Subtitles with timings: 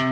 [0.00, 0.08] Salut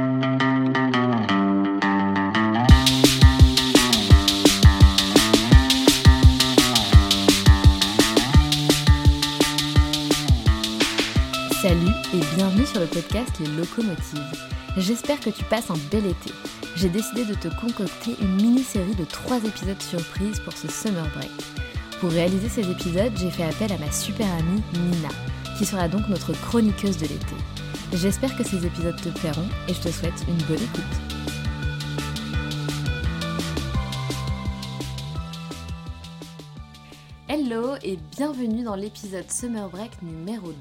[12.13, 14.21] et bienvenue sur le podcast Les Locomotives.
[14.77, 16.33] J'espère que tu passes un bel été.
[16.77, 21.31] J'ai décidé de te concocter une mini-série de 3 épisodes surprises pour ce summer break.
[22.01, 25.09] Pour réaliser ces épisodes, j'ai fait appel à ma super amie Nina,
[25.57, 27.58] qui sera donc notre chroniqueuse de l'été.
[27.95, 30.85] J'espère que ces épisodes te plairont et je te souhaite une bonne écoute.
[37.29, 40.55] Hello et bienvenue dans l'épisode Summer Break numéro 2.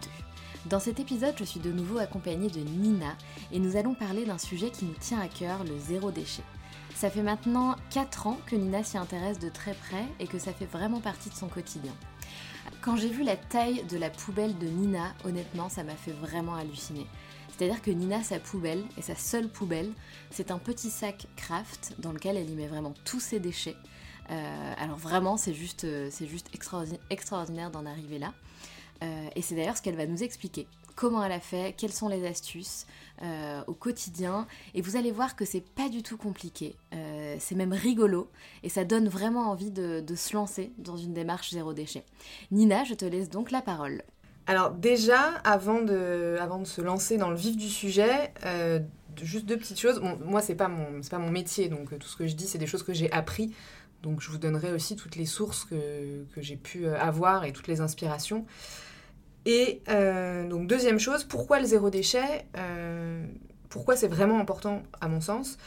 [0.67, 3.13] Dans cet épisode, je suis de nouveau accompagnée de Nina
[3.51, 6.43] et nous allons parler d'un sujet qui nous tient à cœur, le zéro déchet.
[6.95, 10.53] Ça fait maintenant 4 ans que Nina s'y intéresse de très près et que ça
[10.53, 11.93] fait vraiment partie de son quotidien.
[12.81, 16.55] Quand j'ai vu la taille de la poubelle de Nina, honnêtement, ça m'a fait vraiment
[16.55, 17.05] halluciner.
[17.57, 19.91] C'est-à-dire que Nina, sa poubelle, et sa seule poubelle,
[20.29, 23.75] c'est un petit sac craft dans lequel elle y met vraiment tous ses déchets.
[24.29, 26.49] Euh, alors vraiment, c'est juste, euh, juste
[27.09, 28.33] extraordinaire, d'en arriver là.
[29.03, 30.67] Euh, et c'est d'ailleurs ce qu'elle va nous expliquer.
[30.97, 32.85] Comment elle a fait, quelles sont les astuces
[33.67, 34.45] au quotidien.
[34.73, 36.75] Et vous allez voir que c'est pas du tout compliqué.
[37.39, 38.29] c'est même rigolo.
[38.63, 42.03] Et ça donne vraiment envie de, se lancer dans une démarche zéro déchet.
[42.51, 44.01] Nina, je te laisse donc la parole.
[44.47, 48.79] Alors déjà, avant de, avant de se lancer dans le vif du sujet, euh,
[49.21, 50.01] juste deux petites choses.
[50.25, 52.57] moi, c'est pas mon, pas mon métier, donc euh, tout ce que je dis, c'est
[52.57, 53.53] des choses que j'ai appris.
[54.03, 57.67] Donc je vous donnerai aussi toutes les sources que, j'ai pu euh, avoir et toutes
[57.67, 58.45] les inspirations.
[59.49, 59.81] Et
[60.49, 62.45] donc deuxième chose, pourquoi le zéro déchet
[63.69, 65.57] Pourquoi c'est vraiment important à mon sens?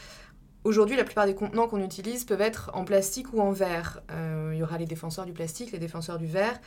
[0.63, 4.03] Aujourd'hui, la plupart des contenants qu'on utilise peuvent être en plastique ou en verre.
[4.51, 6.59] Il y aura les défenseurs du plastique, les défenseurs du verre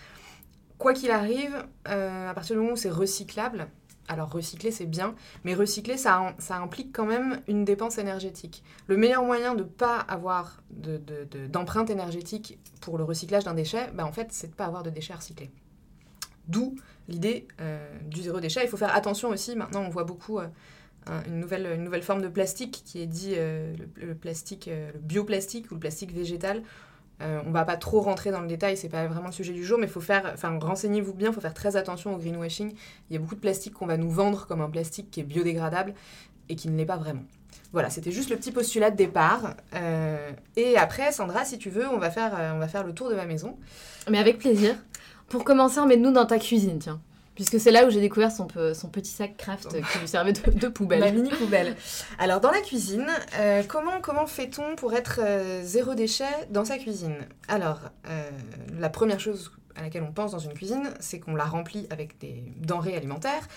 [0.78, 3.68] quoi qu'il arrive, euh, à partir du moment où c'est recyclable,
[4.08, 5.14] alors recycler c'est bien,
[5.44, 8.62] mais recycler ça, implique quand même une dépense énergétique.
[8.86, 13.90] Le meilleur moyen de ne pas avoir d'empreinte de, énergétique pour le recyclage d'un déchet,
[13.94, 15.50] bah en fait c'est de ne pas avoir de déchets recyclés.
[16.48, 16.74] D'où
[17.08, 18.60] l'idée euh, du zéro déchet.
[18.62, 20.46] Il faut faire attention aussi, maintenant on voit beaucoup euh,
[21.26, 25.74] une, nouvelle, une nouvelle forme de plastique qui est dit le, plastique, le bioplastique ou
[25.74, 26.62] le plastique végétal.
[27.22, 29.64] Euh, on va pas trop rentrer dans le détail, c'est pas vraiment le sujet du
[29.64, 32.74] jour, mais faut faire, enfin renseignez-vous bien, il faut faire très attention au greenwashing.
[33.08, 35.24] Il y a beaucoup de plastique qu'on va nous vendre comme un plastique qui est
[35.24, 35.94] biodégradable
[36.48, 37.22] et qui ne l'est pas vraiment.
[37.72, 39.54] Voilà, c'était juste le petit postulat de départ.
[39.74, 42.92] Euh, et après, Sandra, si tu veux, on va, faire, euh, on va faire le
[42.92, 43.56] tour de ma maison.
[44.10, 44.76] Mais avec plaisir.
[45.28, 47.00] Pour commencer, emmène-nous dans ta cuisine, tiens.
[47.34, 50.68] Puisque c'est là où j'ai découvert son, son, petit sac craft qui lui servait de,
[50.68, 51.00] poubelle.
[51.00, 51.76] Ma mini poubelle.
[52.18, 53.08] Alors, dans la cuisine,
[53.38, 57.16] euh, comment, comment fait-on pour être euh, zéro déchet dans sa cuisine?
[57.48, 58.30] Alors, euh,
[58.78, 62.18] la première chose à laquelle on pense dans une cuisine, c'est qu'on la remplit avec
[62.20, 63.48] des denrées alimentaires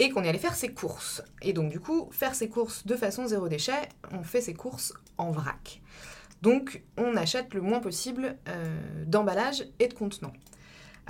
[0.00, 1.22] et qu'on est allé faire ses courses.
[1.42, 4.92] Et donc, du coup, faire ses courses de façon zéro déchet, on fait ses courses
[5.18, 5.80] en vrac.
[6.42, 8.36] Donc, on achète le moins possible
[9.06, 10.32] d'emballage et de contenants.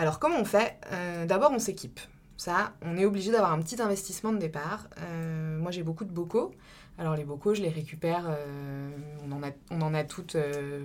[0.01, 0.79] Alors comment on fait?
[0.93, 2.01] Euh, D'abord on s'équipe.
[2.39, 4.89] Ça, on est obligé d'avoir un petit investissement de départ.
[4.99, 6.55] Euh, moi j'ai beaucoup de bocaux.
[6.97, 8.91] Alors les bocaux, je les récupère, euh,
[9.29, 10.39] on, en a, on en a toutes,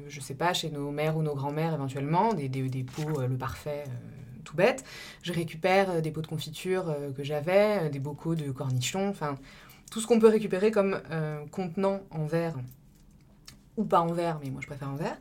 [0.10, 3.38] je sais pas, chez nos mères ou nos grands-mères éventuellement, des, des, des pots, le
[3.38, 3.86] parfait,
[4.44, 4.84] tout bête.
[5.24, 9.38] Je récupère des pots de confiture que j'avais, des bocaux de cornichons, enfin
[9.92, 11.02] tout ce qu'on peut récupérer comme
[11.52, 12.56] contenant en verre,
[13.78, 15.18] ou pas en verre, mais moi je préfère en verre.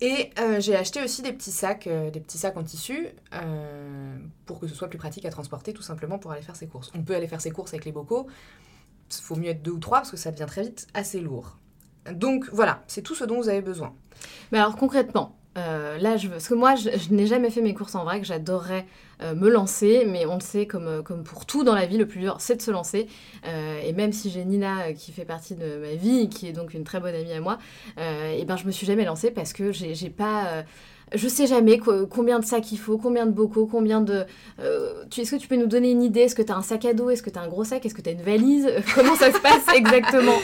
[0.00, 4.16] Et euh, j'ai acheté aussi des petits sacs, euh, des petits sacs en tissu euh,
[4.46, 6.92] pour que ce soit plus pratique à transporter, tout simplement pour aller faire ses courses.
[6.94, 8.28] On peut aller faire ses courses avec les bocaux.
[9.10, 11.56] Il faut mieux être deux ou trois parce que ça devient très vite assez lourd.
[12.12, 13.94] Donc voilà, c'est tout ce dont vous avez besoin.
[14.52, 15.37] Mais alors concrètement,
[16.00, 16.34] là, je veux...
[16.34, 18.24] parce que moi, je, n'ai jamais fait mes courses en vrac.
[18.24, 18.86] J'adorerais
[19.34, 22.20] me lancer, mais on le sait, comme, comme pour tout dans la vie, le plus
[22.20, 23.08] dur, c'est de se lancer.
[23.44, 26.84] et même si j'ai Nina qui fait partie de ma vie, qui est donc une
[26.84, 27.58] très bonne amie à moi,
[27.98, 30.64] et ben je me suis jamais lancée parce que j'ai pas
[31.14, 34.24] je sais jamais combien de sacs il faut, combien de bocaux, combien de...
[34.60, 36.20] Euh, Est-ce que tu peux nous donner une idée?
[36.20, 37.10] Est-ce que tu as un sac à dos?
[37.10, 37.84] Est-ce que tu as un gros sac?
[37.84, 38.68] Est-ce que tu as une valise?
[38.94, 40.38] Comment ça se passe exactement?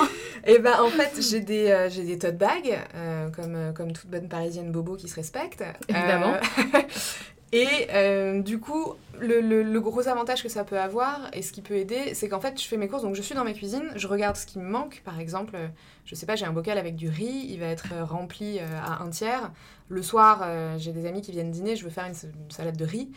[0.47, 4.11] Eh ben en fait, j'ai des, euh, j'ai des tote bags, euh, comme, comme toute
[4.11, 5.65] bonne parisienne bobo qui se respecte.
[5.89, 6.37] Évidemment.
[7.55, 11.77] Et euh, du coup, le, gros avantage que ça peut avoir et ce qui peut
[11.77, 14.09] aider, c'est qu'en fait, je fais mes courses, donc je suis dans ma cuisine, je
[14.09, 15.03] regarde ce qui me manque.
[15.05, 15.57] Par exemple,
[16.05, 18.67] je sais pas, j'ai un bocal avec du riz, il va être euh, rempli euh,
[18.85, 19.53] à un tiers.
[19.89, 20.49] Le soir,
[20.79, 22.15] j'ai des amis qui viennent dîner, je veux faire une
[22.49, 23.11] salade de riz.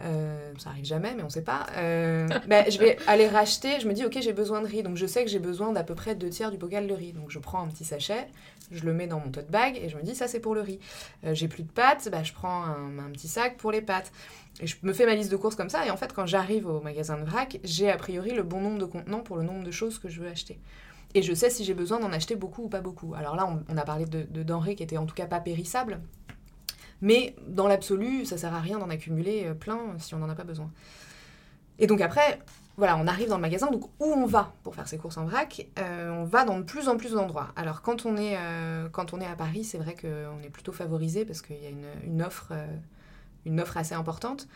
[0.00, 1.66] Euh, ça arrive jamais, mais on sait pas.
[1.76, 3.80] Euh, ben, je vais aller racheter.
[3.80, 4.82] Je me dis, ok, j'ai besoin de riz.
[4.82, 7.12] Donc je sais que j'ai besoin d'à peu près deux tiers du bocal de riz.
[7.12, 8.28] Donc je prends un petit sachet,
[8.70, 10.60] je le mets dans mon tote bag et je me dis, ça c'est pour le
[10.60, 10.78] riz.
[11.24, 14.12] Euh, j'ai plus de pâtes, ben, je prends un, petit sac pour les pâtes.
[14.60, 15.86] Et je me fais ma liste de courses comme ça.
[15.86, 18.78] Et en fait, quand j'arrive au magasin de vrac, j'ai a priori le bon nombre
[18.78, 20.58] de contenants pour le nombre de choses que je veux acheter.
[21.14, 23.14] Et je sais si j'ai besoin d'en acheter beaucoup ou pas beaucoup.
[23.14, 26.00] Alors là, on, a parlé de, de denrées qui étaient en tout cas pas périssables.
[27.00, 30.34] Mais dans l'absolu, ça sert à rien d'en accumuler euh, plein si on n'en a
[30.34, 30.70] pas besoin.
[31.78, 32.40] Et donc après,
[32.76, 35.24] voilà, on arrive dans le magasin, donc où on va pour faire ses courses en
[35.24, 37.52] vrac euh, On va dans de plus en plus d'endroits.
[37.54, 40.72] Alors quand on est, euh, quand on est à Paris, c'est vrai qu'on est plutôt
[40.72, 41.70] favorisé parce qu'il y a
[42.04, 42.52] une, offre,
[43.44, 44.48] une offre assez importante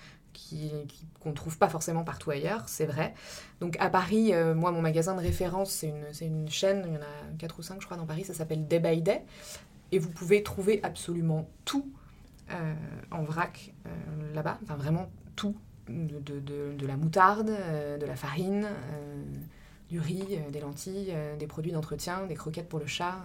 [1.21, 3.13] qu'on ne trouve pas forcément partout ailleurs, c'est vrai.
[3.61, 7.03] Donc à Paris, moi, mon magasin de référence, c'est une, une, chaîne, il y en
[7.03, 9.23] a 4 ou 5 je crois dans Paris, ça s'appelle Day by Day.
[9.93, 12.02] Et vous pouvez trouver absolument tout euh,
[13.11, 15.57] en vrac euh, là-bas, enfin vraiment tout,
[15.89, 18.69] de, la moutarde, euh, de la farine,
[19.91, 23.17] du riz, des lentilles, des produits d'entretien, des croquettes pour le chat,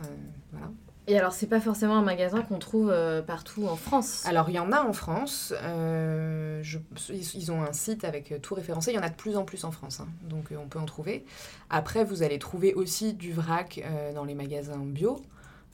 [0.51, 0.69] voilà.
[1.09, 2.94] Et alors, c'est pas forcément un magasin qu'on trouve
[3.25, 4.25] partout en France?
[4.25, 5.53] Alors, il y en a en France.
[5.63, 8.91] ils ont un site avec tout référencé.
[8.91, 10.09] Il y en a de plus en plus en France, hein.
[10.23, 11.23] donc on peut en trouver.
[11.69, 13.81] Après, vous allez trouver aussi du vrac
[14.15, 15.21] dans les magasins bio.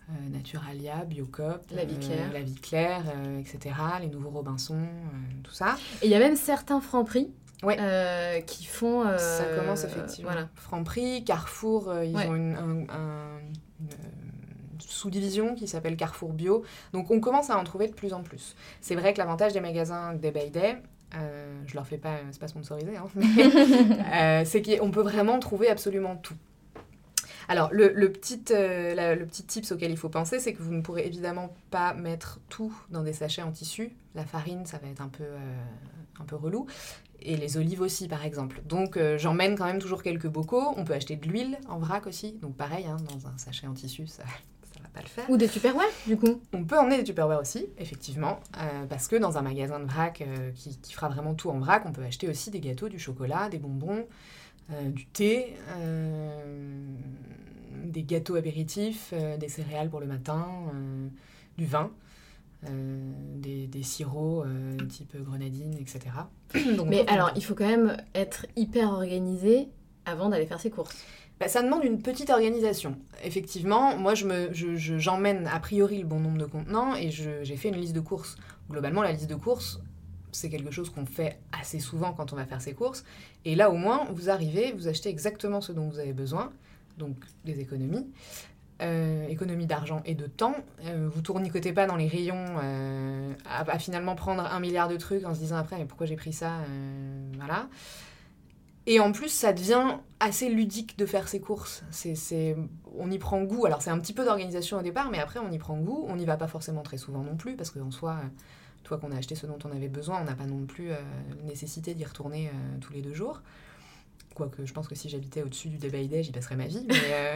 [0.09, 3.73] Euh, Naturalia, Biocop, La Vie Claire, euh, La Vie Claire euh, etc.
[4.01, 4.85] Les nouveaux Robinson,
[5.43, 5.77] tout ça.
[6.01, 7.31] Et il y a même certains Franprix
[8.45, 9.05] qui font.
[9.17, 10.31] Ça commence effectivement.
[10.31, 10.49] Voilà.
[10.55, 12.87] Franprix, Carrefour, ils ont une,
[14.79, 16.63] sous-division qui s'appelle Carrefour Bio.
[16.91, 18.55] Donc on commence à en trouver de plus en plus.
[18.81, 20.77] C'est vrai que l'avantage des magasins Day by Day,
[21.65, 26.35] je leur fais pas, c'est pas sponsorisé, hein, c'est qu'on peut vraiment trouver absolument tout.
[27.47, 30.81] Alors, le, petit, euh, le petit tips auquel il faut penser, c'est que vous ne
[30.81, 33.91] pourrez évidemment pas mettre tout dans des sachets en tissu.
[34.15, 35.63] La farine, ça va être un peu, euh,
[36.19, 36.67] un peu relou.
[37.21, 38.61] Et les olives aussi, par exemple.
[38.65, 40.73] Donc, euh, j'emmène quand même toujours quelques bocaux.
[40.77, 42.33] On peut acheter de l'huile en vrac aussi.
[42.33, 44.23] Donc, pareil, hein, dans un sachet en tissu, ça
[44.77, 45.29] ne va pas le faire.
[45.29, 46.41] Ou des tupperware, du coup.
[46.53, 48.39] On peut emmener des tupperware aussi, effectivement.
[48.89, 50.23] parce que dans un magasin de vrac
[50.55, 53.49] qui, qui, fera vraiment tout en vrac, on peut acheter aussi des gâteaux, du chocolat,
[53.49, 54.05] des bonbons.
[54.71, 56.41] Euh, du thé, euh,
[57.83, 60.47] des gâteaux apéritifs, euh, des céréales pour le matin,
[61.57, 61.91] du vin.
[62.63, 64.45] des, des, sirops
[64.87, 65.99] type grenadine, etc.
[66.85, 69.67] Mais alors, il faut quand même être hyper organisé
[70.05, 70.95] avant d'aller faire ses courses.
[71.39, 72.97] Bah, ça demande une petite organisation.
[73.23, 77.67] Effectivement, moi, j'emmène je je, a priori le bon nombre de contenants et j'ai fait
[77.67, 78.37] une liste de courses.
[78.69, 79.81] Globalement, la liste de courses,
[80.35, 83.03] c'est quelque chose qu'on fait assez souvent quand on va faire ses courses.
[83.45, 86.51] Et là, au moins, vous arrivez, vous achetez exactement ce dont vous avez besoin,
[86.97, 87.15] donc
[87.45, 88.07] des économies.
[88.81, 90.55] Euh, économie d'argent et de temps.
[90.85, 95.23] Euh, vous tournicotez pas dans les rayons euh, à, finalement prendre un milliard de trucs
[95.25, 96.51] en se disant après mais pourquoi j'ai pris ça
[97.37, 97.69] voilà.
[98.85, 101.83] Et en plus ça devient assez ludique de faire ses courses.
[101.91, 102.57] C'est,
[102.97, 103.65] on y prend goût.
[103.65, 106.05] Alors c'est un petit peu d'organisation au départ, mais après on y prend goût.
[106.09, 108.17] On n'y va pas forcément très souvent non plus parce qu'en soi
[108.83, 110.95] toi qu'on a acheté ce dont on avait besoin, on n'a pas non plus euh,
[111.45, 113.41] nécessité d'y retourner euh, tous les deux jours.
[114.35, 116.85] Quoique je pense que si j'habitais au-dessus du débat j'y passerais ma vie.
[116.87, 117.35] Mais, euh,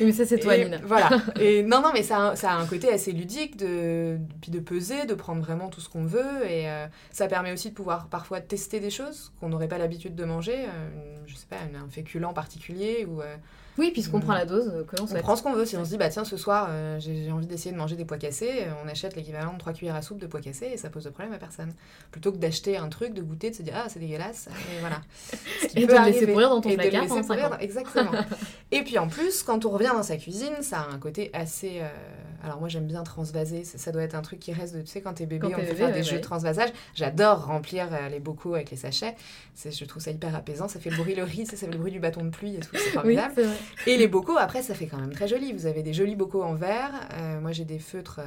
[0.00, 0.78] mais ça, c'est toi, Nina.
[0.84, 1.08] Voilà.
[1.40, 4.60] Et non, non, mais ça a, ça a un côté assez ludique, de, puis de
[4.60, 6.46] peser, de prendre vraiment tout ce qu'on veut.
[6.46, 6.66] Et
[7.10, 10.66] ça permet aussi de pouvoir parfois tester des choses qu'on n'aurait pas l'habitude de manger.
[11.26, 13.22] Je sais pas, un féculent particulier ou
[13.76, 15.20] oui, puisqu'on prend la dose que l'on souhaite.
[15.20, 15.66] On prend ce qu'on veut.
[15.66, 18.04] Si on se dit, bah tiens, ce soir, euh, j'ai envie d'essayer de manger des
[18.04, 20.76] pois cassés, euh, on achète l'équivalent de 3 cuillères à soupe de pois cassés et
[20.76, 21.72] ça pose de problème à personne.
[22.12, 25.00] Plutôt que d'acheter un truc, de goûter, de se dire, ah, c'est dégueulasse, et voilà.
[25.74, 28.12] et de le laisser pourrir dans ton placard pendant Exactement.
[28.70, 31.80] et puis en plus, quand on revient dans sa cuisine, ça a un côté assez.
[31.80, 31.88] Euh,
[32.44, 33.64] alors moi, j'aime bien transvaser.
[33.64, 34.82] Ça, doit être un truc qui reste de.
[34.82, 36.70] Tu sais, quand t'es bébé, on peut faire des jeux de transvasage.
[36.94, 39.16] J'adore remplir les bocaux avec les sachets.
[39.64, 40.68] Je trouve ça hyper apaisant.
[40.68, 42.60] Ça fait le bruit, le riz, ça fait le bruit du bâton de pluie et
[42.60, 42.70] tout.
[42.72, 43.42] C'est formidable.
[43.86, 45.52] Et les bocaux, après, ça fait quand même très joli.
[45.52, 47.08] Vous avez des jolis bocaux en verre.
[47.14, 48.24] Euh, moi, j'ai des feutres euh,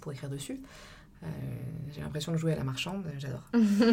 [0.00, 0.60] pour écrire dessus.
[1.92, 3.42] J'ai l'impression de jouer à la marchande, j'adore.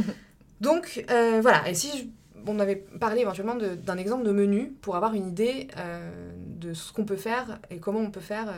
[0.61, 2.11] Donc voilà, et si
[2.45, 5.67] on avait parlé éventuellement d'un exemple de menu pour avoir une idée
[6.37, 8.53] de ce qu'on peut faire et comment on peut faire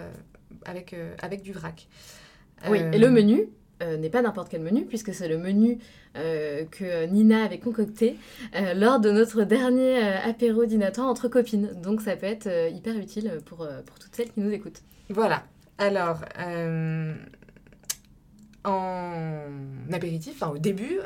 [0.66, 1.88] avec, avec du vrac.
[2.70, 3.48] Oui, et le menu,
[3.82, 5.80] n'est pas n'importe quel menu, puisque c'est le menu
[6.16, 8.18] que Nina avait concocté
[8.76, 11.72] lors de notre dernier apéro dînatoire entre copines.
[11.82, 14.82] Donc ça peut être hyper utile pour, pour toutes celles qui nous écoutent.
[15.10, 15.44] Voilà.
[15.78, 16.22] Alors,
[18.64, 19.44] en
[19.94, 21.00] apéritif, enfin au début,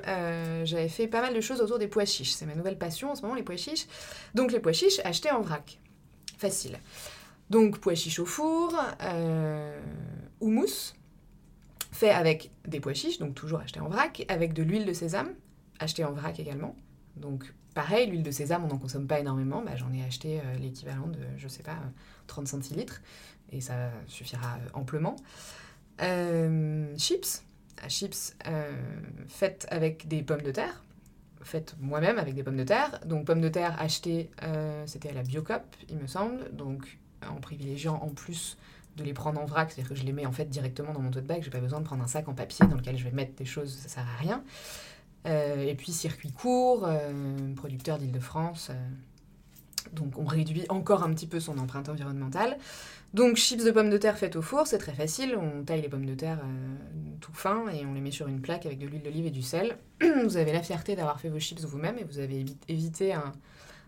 [0.63, 2.31] j'avais fait pas mal de choses autour des pois chiches.
[2.31, 3.87] C'est ma nouvelle passion en ce moment, les pois chiches.
[4.33, 5.79] Donc les pois chiches achetés en vrac.
[6.37, 6.79] Facile.
[7.49, 8.73] Donc pois chiches au four,
[10.39, 10.93] houmous
[12.01, 15.35] fait avec des pois chiches, donc toujours acheté en vrac, avec de l'huile de sésame,
[15.79, 16.75] acheté en vrac également.
[17.15, 20.55] Donc pareil, l'huile de sésame, on n'en consomme pas énormément, bah, j'en ai acheté euh,
[20.59, 21.77] l'équivalent de, je sais pas,
[22.25, 23.01] 30 centilitres,
[23.51, 25.15] et ça suffira euh, amplement.
[26.01, 27.43] Euh, chips,
[27.83, 28.35] ah, chips
[29.27, 30.83] faites avec des pommes de terre,
[31.43, 32.99] faites moi-même avec des pommes de terre.
[33.05, 34.31] Donc pommes de terre achetées,
[34.87, 38.57] c'était à la Biocop, il me semble, donc en privilégiant en plus
[38.97, 41.11] de les prendre en vrac, c'est-à-dire que je les mets en fait directement dans mon
[41.11, 43.11] tote bag, j'ai pas besoin de prendre un sac en papier dans lequel je vais
[43.11, 44.43] mettre des choses, ça sert à rien.
[45.27, 51.27] Euh, et puis circuit court, euh, producteur d'Île-de-France, euh, donc on réduit encore un petit
[51.27, 52.57] peu son empreinte environnementale.
[53.13, 55.89] Donc chips de pommes de terre faites au four, c'est très facile, on taille les
[55.89, 56.39] pommes de terre
[57.19, 59.41] tout fin et on les met sur une plaque avec de l'huile d'olive et du
[59.41, 59.77] sel.
[60.23, 63.33] vous avez la fierté d'avoir fait vos chips vous-même et vous avez évité un,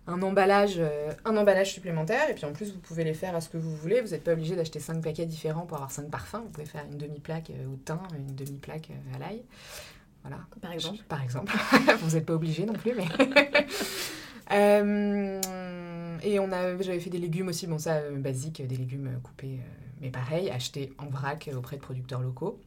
[0.05, 2.29] un emballage, euh, un emballage supplémentaire.
[2.29, 4.01] Et puis en plus, vous pouvez les faire à ce que vous voulez.
[4.01, 6.41] Vous n'êtes pas obligé d'acheter 5 paquets différents pour avoir 5 parfums.
[6.43, 9.43] Vous pouvez faire une demi-plaque euh, au thym, une demi-plaque euh, à l'ail.
[10.21, 10.39] Voilà.
[10.61, 10.99] Par exemple.
[11.07, 11.53] Par exemple.
[12.01, 13.05] vous n'êtes pas obligé non plus, mais.
[16.23, 19.59] et on a, j'avais fait des légumes aussi, bon ça basique, des légumes coupés,
[19.99, 22.59] mais pareil, achetés en vrac auprès de producteurs locaux.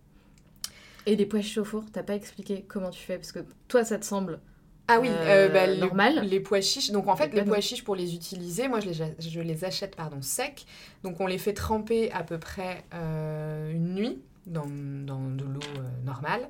[1.06, 3.16] Et pois chiches au four, t'as pas expliqué comment tu fais?
[3.16, 3.38] Parce que
[3.68, 4.40] toi ça te semble
[4.88, 6.26] ah oui, euh, bah, les, normal.
[6.26, 6.90] Les pois chiches.
[6.90, 9.96] Donc en fait, les pois chiches pour les utiliser, moi je les, je les achète
[9.96, 10.64] pardon secs.
[11.02, 15.60] Donc on les fait tremper à peu près euh, une nuit dans, dans de l'eau
[15.78, 16.48] euh, normale.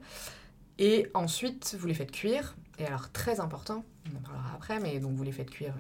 [0.79, 2.57] Et ensuite, vous les faites cuire.
[2.79, 5.73] Et alors très important, on en parlera après, mais donc vous les faites cuire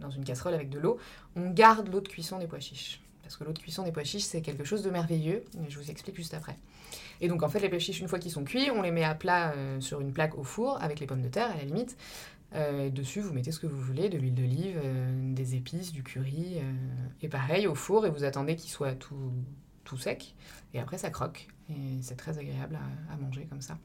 [0.00, 0.98] dans une casserole avec de l'eau.
[1.36, 3.02] On garde l'eau de cuisson des pois chiches.
[3.22, 5.44] Parce que l'eau de cuisson des pois chiches, c'est quelque chose de merveilleux.
[5.68, 6.56] Je vous explique juste après.
[7.22, 9.04] Et donc en fait, les pois chiches, une fois qu'ils sont cuits, on les met
[9.04, 11.62] à plat euh, sur une plaque au four avec les pommes de terre à la
[11.62, 11.96] limite.
[12.54, 16.02] Euh, dessus, vous mettez ce que vous voulez, de l'huile d'olive, euh, des épices, du
[16.02, 16.58] curry,
[17.22, 19.32] et pareil au four, et vous attendez qu'il soit tout,
[19.84, 20.34] tout sec,
[20.74, 22.78] et après ça croque, et c'est très agréable
[23.10, 23.78] à, manger comme ça.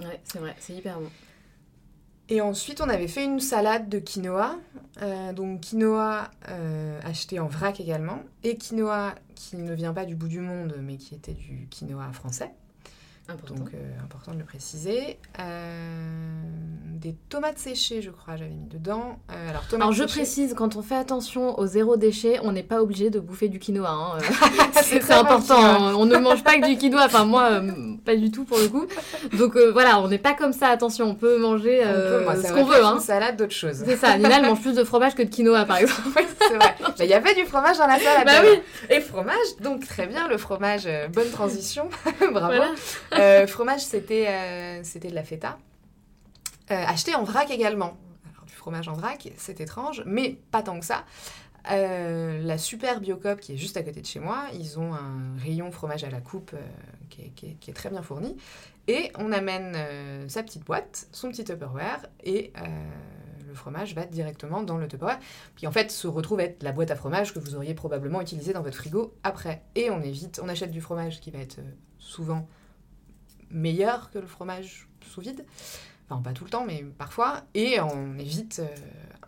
[0.00, 1.08] Ouais, c'est vrai, c'est hyper bon.
[2.28, 4.58] Et ensuite, on avait fait une salade de quinoa,
[5.34, 6.30] donc quinoa
[7.04, 10.98] acheté en vrac également, et quinoa qui ne vient pas du bout du monde, mais
[10.98, 12.50] qui était du quinoa français.
[13.28, 15.18] Donc, euh, important de le préciser.
[15.38, 16.42] Euh,
[16.94, 19.18] des tomates séchées, je crois, j'avais mis dedans.
[19.30, 22.82] Euh, alors, alors, je précise, quand on fait attention au zéro déchet, on n'est pas
[22.82, 23.90] obligé de bouffer du quinoa.
[23.90, 24.18] Hein.
[24.82, 25.96] c'est important.
[25.98, 27.06] On ne mange pas que du quinoa.
[27.06, 27.62] Enfin, moi,
[28.04, 28.86] pas du tout pour le coup.
[29.38, 30.68] Donc, voilà, on n'est pas comme ça.
[30.68, 32.84] Attention, on peut manger ce qu'on veut.
[32.84, 32.94] Hein.
[32.96, 33.82] Une salade, d'autres choses.
[33.86, 34.16] C'est ça.
[34.18, 36.24] Nina, elle mange plus de fromage que de quinoa, par exemple.
[36.38, 36.74] c'est vrai.
[37.00, 38.26] Il y avait du fromage dans la salade.
[38.26, 38.60] Bah oui.
[38.90, 41.88] Et fromage, donc très bien, le fromage, bonne transition.
[42.32, 42.62] Bravo.
[43.18, 45.58] Euh, fromage, c'était euh, c'était de la feta.
[46.70, 47.96] Euh, acheté en vrac également.
[48.32, 51.04] Alors, du fromage en vrac, c'est étrange, mais pas tant que ça.
[51.68, 55.70] la super Biocop qui est juste à côté de chez moi, ils ont un rayon
[55.70, 56.54] fromage à la coupe
[57.10, 57.22] qui,
[57.68, 58.36] est, très bien fourni.
[58.88, 59.76] Et on amène
[60.28, 62.52] sa petite boîte, son petit Tupperware, et
[63.46, 65.20] le fromage va directement dans le Tupperware,
[65.56, 68.52] qui en fait se retrouve être la boîte à fromage que vous auriez probablement utilisée
[68.54, 69.62] dans votre frigo après.
[69.74, 71.60] Et on évite, on achète du fromage qui va être
[71.98, 72.48] souvent
[73.52, 75.44] meilleur que le fromage sous vide.
[76.08, 77.42] Enfin, pas tout le temps, mais parfois.
[77.54, 78.68] Et on évite euh,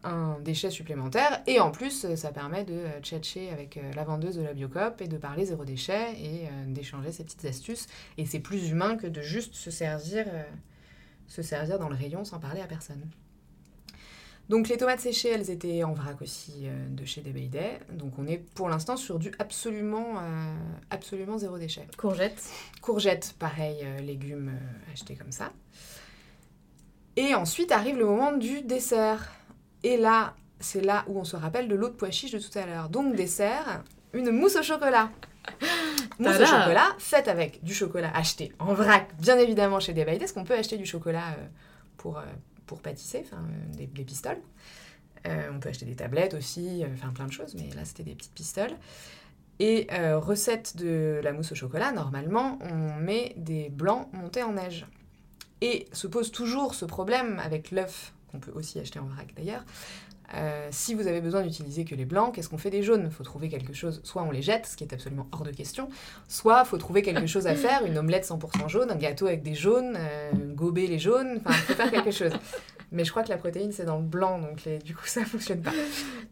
[0.02, 1.42] un déchet supplémentaire.
[1.46, 5.00] Et en plus, ça permet de euh, tchatcher avec euh, la vendeuse de la Biocop
[5.00, 7.86] et de parler zéro déchet et d'échanger ces petites astuces.
[8.18, 10.26] Et c'est plus humain que de juste se servir,
[11.26, 13.08] se servir dans le rayon sans parler à personne.
[14.48, 17.80] Donc les tomates séchées, elles étaient en vrac aussi euh, de chez Day.
[17.92, 20.54] Donc on est pour l'instant sur du absolument, euh,
[20.90, 21.86] absolument zéro déchet.
[21.96, 22.50] Courgettes
[22.82, 24.52] Courgettes, pareil, euh, légumes
[24.92, 25.50] achetés comme ça.
[27.16, 29.32] Et ensuite arrive le moment du dessert.
[29.82, 32.58] Et là, c'est là où on se rappelle de l'eau de pois chiche de tout
[32.58, 32.90] à l'heure.
[32.90, 33.82] Donc dessert,
[34.12, 35.10] une mousse au chocolat.
[36.18, 40.34] mousse au chocolat faite avec du chocolat acheté en vrac, bien évidemment chez Day Est-ce
[40.34, 41.36] qu'on peut acheter du chocolat
[41.96, 42.20] pour
[42.66, 44.40] pour pâtisser, euh, des, pistoles.
[45.26, 48.02] Euh, on peut acheter des tablettes aussi, euh, enfin plein de choses, mais là c'était
[48.02, 48.76] des petites pistoles.
[49.60, 54.84] Et recette de la mousse au chocolat, normalement, on met des blancs montés en neige.
[55.60, 59.64] Et se pose toujours ce problème avec l'œuf, qu'on peut aussi acheter en vrac d'ailleurs,
[60.32, 63.02] euh, si vous avez besoin d'utiliser que les blancs, qu'est-ce qu'on fait des jaunes?
[63.04, 65.50] Il faut trouver quelque chose, soit on les jette, ce qui est absolument hors de
[65.50, 65.88] question,
[66.28, 69.42] soit il faut trouver quelque chose à faire, une omelette 100% jaune, un gâteau avec
[69.42, 72.32] des jaunes, euh, gober les jaunes, enfin, faut faire quelque chose.
[72.90, 75.26] Mais je crois que la protéine, c'est dans le blanc, donc du coup, ça ne
[75.26, 75.72] fonctionne pas.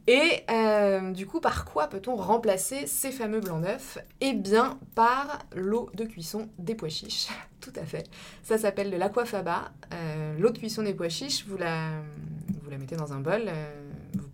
[0.07, 3.99] Et euh, du coup, par quoi peut-on remplacer ces fameux blancs d'œufs?
[4.21, 7.29] Eh bien, par l'eau de cuisson des pois chiches.
[7.61, 8.09] Tout à fait.
[8.43, 9.71] Ça s'appelle de l'aquafaba.
[10.39, 11.91] l'eau de cuisson des pois chiches, vous la,
[12.63, 13.43] vous la mettez dans un bol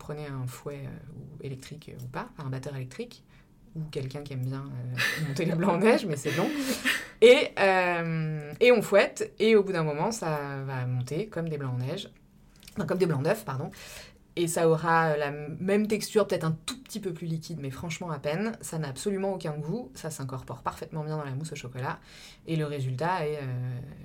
[0.08, 3.22] prenez un fouet euh, électrique ou pas, un batteur électrique,
[3.76, 6.48] ou quelqu'un qui aime bien euh, monter les blancs en neige, mais c'est long.
[7.20, 11.58] Et, euh, et on fouette, et au bout d'un moment, ça va monter comme des
[11.58, 12.08] blancs en neige,
[12.74, 13.70] enfin, comme des blancs d'œufs, pardon.
[14.36, 18.10] Et ça aura la même texture, peut-être un tout petit peu plus liquide, mais franchement
[18.10, 18.56] à peine.
[18.62, 21.98] Ça n'a absolument aucun goût, ça s'incorpore parfaitement bien dans la mousse au chocolat,
[22.46, 23.40] et le résultat est,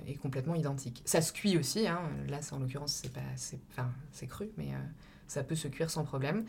[0.06, 1.00] est complètement identique.
[1.06, 2.00] Ça se cuit aussi, hein.
[2.28, 3.04] là en l'occurrence
[3.36, 3.60] c'est
[4.12, 4.72] c'est cru, mais
[5.26, 6.44] ça peut se cuire sans problème.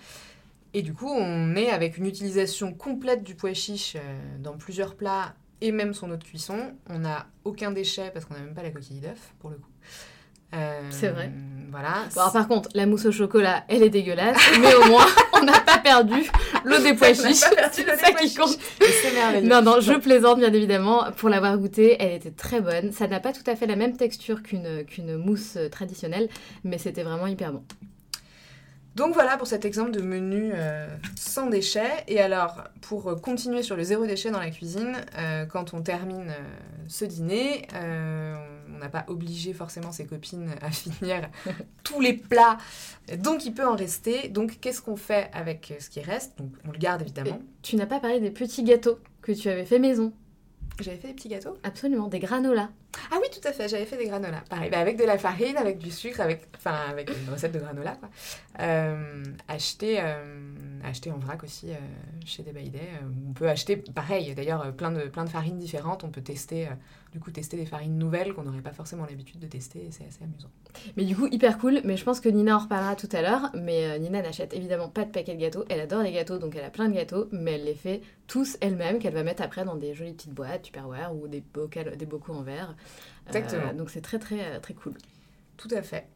[0.74, 4.96] Et du coup, on est avec une utilisation complète du pois chiche euh, dans plusieurs
[4.96, 6.74] plats et même son eau de cuisson.
[6.90, 9.70] On n'a aucun déchet parce qu'on n'a même pas la coquille d'œuf pour le coup.
[10.54, 11.32] Euh, c'est vrai.
[11.72, 12.04] Voilà.
[12.16, 15.62] alors, par contre, la mousse au chocolat, elle est dégueulasse, mais au moins, on n'a
[15.62, 16.30] pas perdu
[16.66, 17.44] l'eau des pois chiches.
[17.72, 18.58] C'est ça qui compte.
[18.82, 19.48] C'est merveilleux.
[19.48, 21.06] Non, non, je plaisante bien évidemment.
[21.16, 22.92] Pour l'avoir goûté, elle était très bonne.
[22.92, 26.28] Ça n'a pas tout à fait la même texture qu'une qu'une mousse traditionnelle,
[26.66, 27.64] mais c'était vraiment hyper bon.
[28.96, 30.88] Donc voilà pour cet exemple de menu euh,
[31.18, 32.04] sans déchets.
[32.08, 35.82] Et alors, pour euh, continuer sur le zéro déchet dans la cuisine, euh, quand on
[35.82, 36.34] termine
[36.88, 41.30] ce dîner, on n'a pas obligé forcément ses copines à finir
[41.84, 42.58] tous les plats,
[43.18, 44.30] donc il peut en rester.
[44.30, 46.38] Donc qu'est-ce qu'on fait avec ce qui reste?
[46.38, 47.40] Donc on le garde évidemment.
[47.62, 50.14] tu n'as pas parlé des petits gâteaux que tu avais fait maison.
[50.80, 51.58] J'avais fait des petits gâteaux?
[51.64, 52.70] Absolument, des granolas.
[53.12, 54.44] Ah oui, tout à fait, j'avais fait des granolas.
[54.50, 57.60] Pareil, bah, avec de la farine, avec du sucre, avec, enfin, avec une recette de
[57.60, 57.96] granola.
[57.96, 58.10] Quoi.
[58.62, 60.48] Euh, euh,
[60.84, 61.76] acheter en vrac aussi euh,
[62.26, 62.54] chez des
[63.28, 66.04] on peut acheter, pareil, d'ailleurs, plein de, plein de farines différentes.
[66.04, 66.68] On peut tester,
[67.12, 69.88] du coup, tester des farines nouvelles qu'on n'aurait pas forcément l'habitude de tester.
[69.92, 70.50] C'est assez amusant.
[70.98, 71.82] Mais du coup, hyper cool.
[71.84, 73.52] Mais je pense que Nina en reparlera tout à l'heure.
[73.56, 75.66] Mais Nina n'achète évidemment pas de paquet de gâteaux.
[75.70, 77.28] Elle adore les gâteaux, donc elle a plein de gâteaux.
[77.32, 80.64] Mais elle les fait tous elle-même, qu'elle va mettre après dans des jolies petites boîtes,
[80.64, 82.76] Tupperware ou des, bocaux, des bocaux en verre.
[83.28, 83.74] Exactement.
[83.74, 84.94] donc c'est très, très, très cool.
[85.58, 86.08] Tout à fait.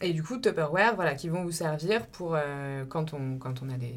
[0.00, 3.68] Et du coup, Tupperware, voilà, qui vont vous servir pour euh, quand, on, quand on
[3.68, 3.94] a des,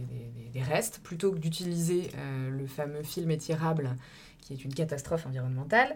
[0.51, 3.95] des, restes, plutôt que d'utiliser euh, le fameux film étirable
[4.41, 5.95] qui est une catastrophe environnementale.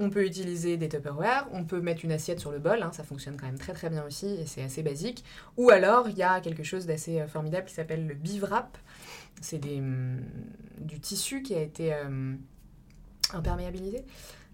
[0.00, 3.04] On peut utiliser des Tupperware, on peut mettre une assiette sur le bol, hein, ça
[3.04, 5.22] fonctionne quand même très très bien aussi et c'est assez basique.
[5.58, 8.78] Ou alors, il y a quelque chose d'assez euh, formidable qui s'appelle le bivrap.
[9.42, 10.20] C'est mm,
[10.78, 11.94] du tissu qui a été
[13.34, 14.04] imperméabilisé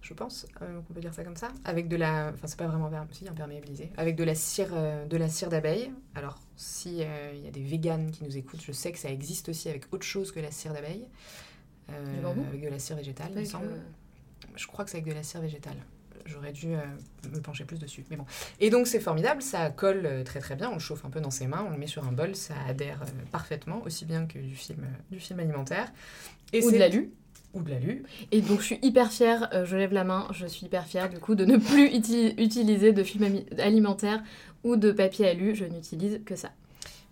[0.08, 2.66] je pense, euh, on peut dire ça comme ça, avec de la, enfin c'est pas
[2.66, 5.92] vraiment si, imperméabilisé, avec de la cire, euh, de la cire d'abeille.
[6.14, 9.10] Alors si euh, il y a des véganes qui nous écoutent, je sais que ça
[9.10, 11.06] existe aussi avec autre chose que la cire d'abeille,
[11.88, 13.68] avec de la cire végétale, il me semble.
[14.56, 15.76] Je crois que c'est avec de la cire végétale.
[16.24, 18.24] J'aurais dû me pencher plus dessus, mais bon.
[18.60, 20.70] Et donc c'est formidable, ça colle très très bien.
[20.70, 22.54] On le chauffe un peu dans ses mains, on le met sur un bol, ça
[22.66, 25.92] adhère parfaitement, aussi bien que du film, du film alimentaire.
[26.54, 27.12] Et Ou de l'alu
[27.54, 28.04] ou de l'alu.
[28.30, 31.08] Et donc je suis hyper fière, euh, je lève la main, je suis hyper fière
[31.08, 31.86] du coup de ne plus
[32.38, 34.22] utiliser de film alimentaire
[34.64, 36.50] ou de papier alu, je n'utilise que ça.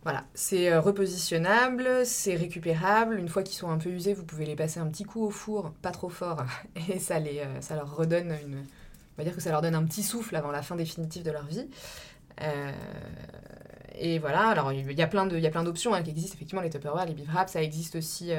[0.03, 3.19] Voilà, c'est euh, repositionnable, c'est récupérable.
[3.19, 5.31] Une fois qu'ils sont un peu usés, vous pouvez les passer un petit coup au
[5.31, 6.45] four, pas trop fort,
[6.89, 8.59] et ça, les, euh, ça leur redonne une.
[8.59, 11.31] On va dire que ça leur donne un petit souffle avant la fin définitive de
[11.31, 11.67] leur vie.
[13.99, 17.15] et voilà, alors il y a plein d'options hein, qui existent, effectivement, les Tupperware, les
[17.15, 18.33] Beef ça existe aussi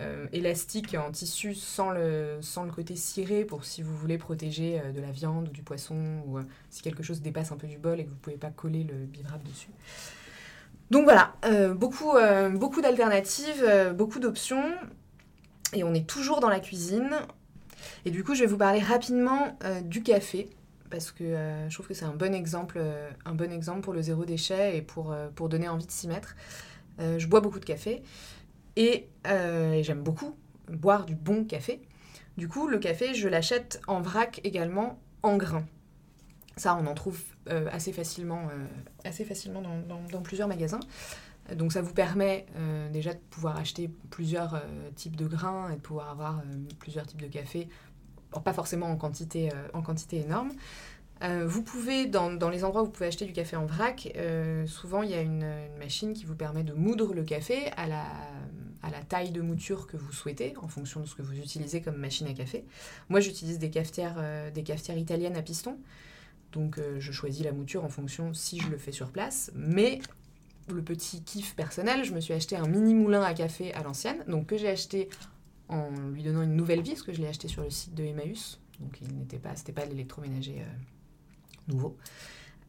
[0.00, 4.80] euh, élastique en tissu sans le, sans le côté ciré pour si vous voulez protéger
[4.80, 7.66] euh, de la viande ou du poisson ou euh, si quelque chose dépasse un peu
[7.66, 9.68] du bol et que vous ne pouvez pas coller le bivrap dessus.
[10.90, 11.34] Donc voilà,
[11.74, 12.12] beaucoup,
[12.52, 14.74] beaucoup d'alternatives, beaucoup d'options
[15.72, 17.16] et on est toujours dans la cuisine.
[18.04, 20.50] Et du coup, je vais vous parler rapidement du café
[20.90, 21.24] parce que
[21.66, 22.78] je trouve que c'est un bon exemple,
[23.24, 26.36] un bon exemple pour le zéro déchet et pour, pour donner envie de s'y mettre.
[26.98, 28.02] je bois beaucoup de café.
[28.78, 30.34] Euh, et, j'aime beaucoup
[30.68, 31.82] boire du bon café.
[32.36, 35.66] Du coup, le café, je l'achète en vrac également en grains.
[36.56, 38.66] Ça, on en trouve euh, assez facilement, euh,
[39.04, 40.80] assez facilement dans, plusieurs magasins.
[41.56, 42.46] Donc ça vous permet
[42.92, 44.62] déjà de pouvoir acheter plusieurs
[44.94, 46.40] types de grains et de pouvoir avoir
[46.78, 47.68] plusieurs types de café,
[48.44, 50.52] pas forcément en quantité, en quantité énorme.
[51.22, 54.66] Euh, vous pouvez, dans, les endroits où vous pouvez acheter du café en vrac, euh,
[54.66, 55.46] souvent il y a une,
[55.78, 58.04] machine qui vous permet de moudre le café à la,
[59.08, 62.26] taille de mouture que vous souhaitez, en fonction de ce que vous utilisez comme machine
[62.26, 62.64] à café.
[63.08, 64.50] Moi, j'utilise des cafetières, euh,
[64.96, 65.78] italiennes à piston.
[66.52, 69.50] Donc, je choisis la mouture en fonction si je le fais sur place.
[69.54, 70.00] Mais
[70.68, 74.22] le petit kiff personnel, je me suis acheté un mini moulin à café à l'ancienne,
[74.28, 75.08] donc que j'ai acheté
[75.68, 78.04] en lui donnant une nouvelle vie, parce que je l'ai acheté sur le site de
[78.04, 78.60] Emmaüs.
[78.80, 80.91] Donc, il n'était pas, c'était pas l'électroménager euh,
[81.68, 81.96] nouveau.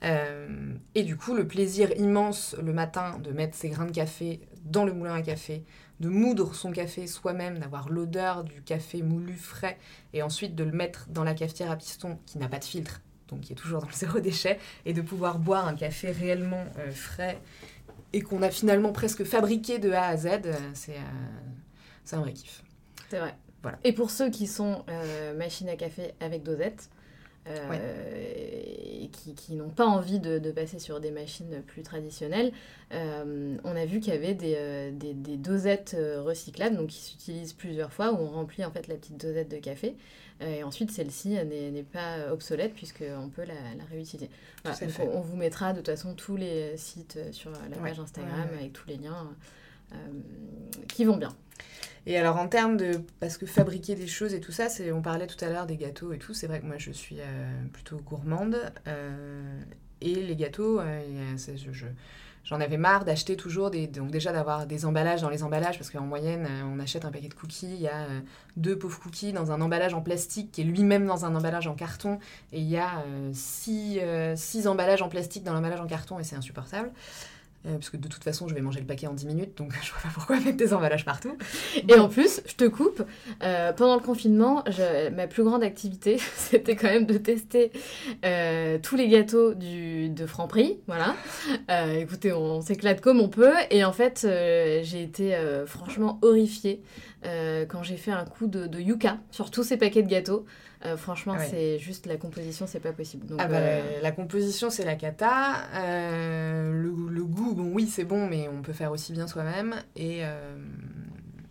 [0.04, 4.42] Euh, et du coup, le plaisir immense le matin de mettre ses grains de café
[4.66, 5.64] dans le moulin à café,
[6.00, 9.78] de moudre son café soi-même, d'avoir l'odeur du café moulu frais,
[10.14, 13.02] et ensuite de le mettre dans la cafetière à piston qui n'a pas de filtre,
[13.30, 16.66] donc qui est toujours dans le zéro déchet, et de pouvoir boire un café réellement
[16.80, 17.40] euh, frais
[18.12, 22.34] et qu'on a finalement presque fabriqué de A à Z, euh, c'est euh, un vrai
[22.34, 22.64] kiff.
[23.10, 23.36] C'est vrai.
[23.64, 23.80] Voilà.
[23.84, 24.84] Et pour ceux qui sont
[25.38, 26.90] machines à café avec dosette,
[27.48, 29.04] ouais.
[29.04, 32.52] et qui, qui n'ont pas envie de, de, passer sur des machines plus traditionnelles,
[32.94, 37.02] euh, on a vu qu'il y avait des, euh, des, des dosettes recyclables, donc qui
[37.02, 39.96] s'utilisent plusieurs fois, où on remplit en fait la petite dosette de café,
[40.42, 44.30] et ensuite celle-ci n'est pas obsolète puisqu'on peut la, la réutiliser.
[44.64, 48.04] Voilà, on, on, vous mettra de toute façon tous les sites sur la page ouais.
[48.04, 49.30] Instagram ouais, avec tous les liens
[50.88, 51.36] qui vont bien.
[52.06, 53.02] Et alors en termes de...
[53.20, 56.12] Parce que fabriquer des choses et tout ça, on parlait tout à l'heure des gâteaux
[56.12, 58.58] et tout, c'est vrai que moi je suis euh, plutôt gourmande.
[58.88, 59.62] Euh,
[60.02, 61.02] et les gâteaux, euh,
[61.38, 61.86] je, je,
[62.44, 63.88] j'en avais marre d'acheter toujours des...
[63.88, 67.30] Donc déjà d'avoir des emballages dans les emballages, parce qu'en moyenne, on achète un paquet
[67.30, 68.06] de cookies, il y a
[68.58, 71.74] deux pauvres cookies dans un emballage en plastique qui est lui-même dans un emballage en
[71.74, 72.20] carton,
[72.52, 73.02] et il y a
[73.32, 74.02] six,
[74.36, 76.92] six emballages en plastique dans l'emballage en carton, et c'est insupportable.
[77.66, 79.74] Euh, parce que de toute façon, je vais manger le paquet en 10 minutes, donc
[79.82, 81.38] je vois pas pourquoi mettre des emballages partout.
[81.88, 83.04] Et en plus, je te coupe,
[83.42, 87.72] euh, pendant le confinement, je, ma plus grande activité, c'était quand même de tester
[88.26, 90.80] euh, tous les gâteaux du, de Franprix.
[90.88, 91.16] Voilà.
[91.98, 93.54] Écoutez, on, on s'éclate comme on peut.
[93.72, 96.82] Et en fait, j'ai été franchement horrifiée
[97.24, 100.46] quand j'ai fait un coup de, de yucca sur tous ces paquets de gâteaux.
[100.86, 101.48] Euh, franchement, ouais.
[101.50, 103.26] c'est juste la composition, c'est pas possible.
[103.26, 104.02] Donc, ah bah, euh...
[104.02, 105.64] la composition, c'est la cata.
[105.76, 109.76] Euh, le, le, goût, bon, oui, c'est bon, mais on peut faire aussi bien soi-même.
[109.96, 110.22] Et,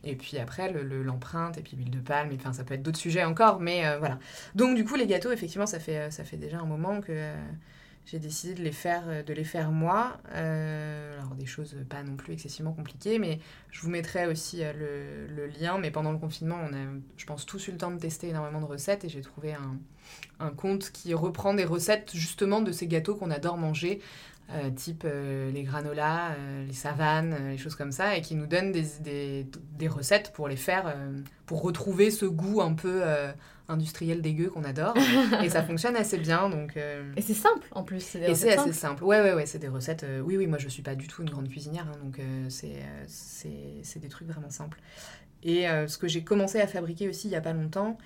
[0.05, 2.99] et puis après, l'empreinte, le, et puis l'huile de palme, enfin, ça peut être d'autres
[2.99, 4.19] sujets encore, mais voilà.
[4.55, 7.33] Donc, du coup, les gâteaux, effectivement, ça fait, ça fait déjà un moment que
[8.05, 10.19] j'ai décidé de les faire, de les faire moi.
[10.33, 13.39] Euh, alors des choses pas non plus excessivement compliquées, mais
[13.71, 15.79] je vous mettrai aussi euh, le, lien.
[15.79, 18.61] Mais pendant le confinement, on a, je pense, tous eu le temps de tester énormément
[18.61, 19.79] de recettes et j'ai trouvé un,
[20.57, 24.01] compte qui reprend des recettes justement de ces gâteaux qu'on adore manger.
[24.51, 28.47] Euh, type euh, les granolas, euh, les savanes, les choses comme ça, et qui nous
[28.47, 29.47] donne des,
[29.79, 30.95] des recettes pour les faire,
[31.47, 33.03] pour retrouver ce goût un peu
[33.69, 34.95] industriel dégueu qu'on adore.
[35.43, 36.49] et ça fonctionne assez bien.
[36.49, 36.77] Donc,
[37.17, 38.17] Et c'est simple en plus.
[38.17, 39.05] et c'est assez simple.
[39.05, 40.07] Ouais, ouais, ouais, c'est des recettes.
[40.25, 44.09] oui, oui, moi je suis pas du tout une grande cuisinière, hein, donc c'est des
[44.09, 44.81] trucs vraiment simples.
[45.43, 47.99] Et ce que j'ai commencé à fabriquer aussi il y a pas longtemps,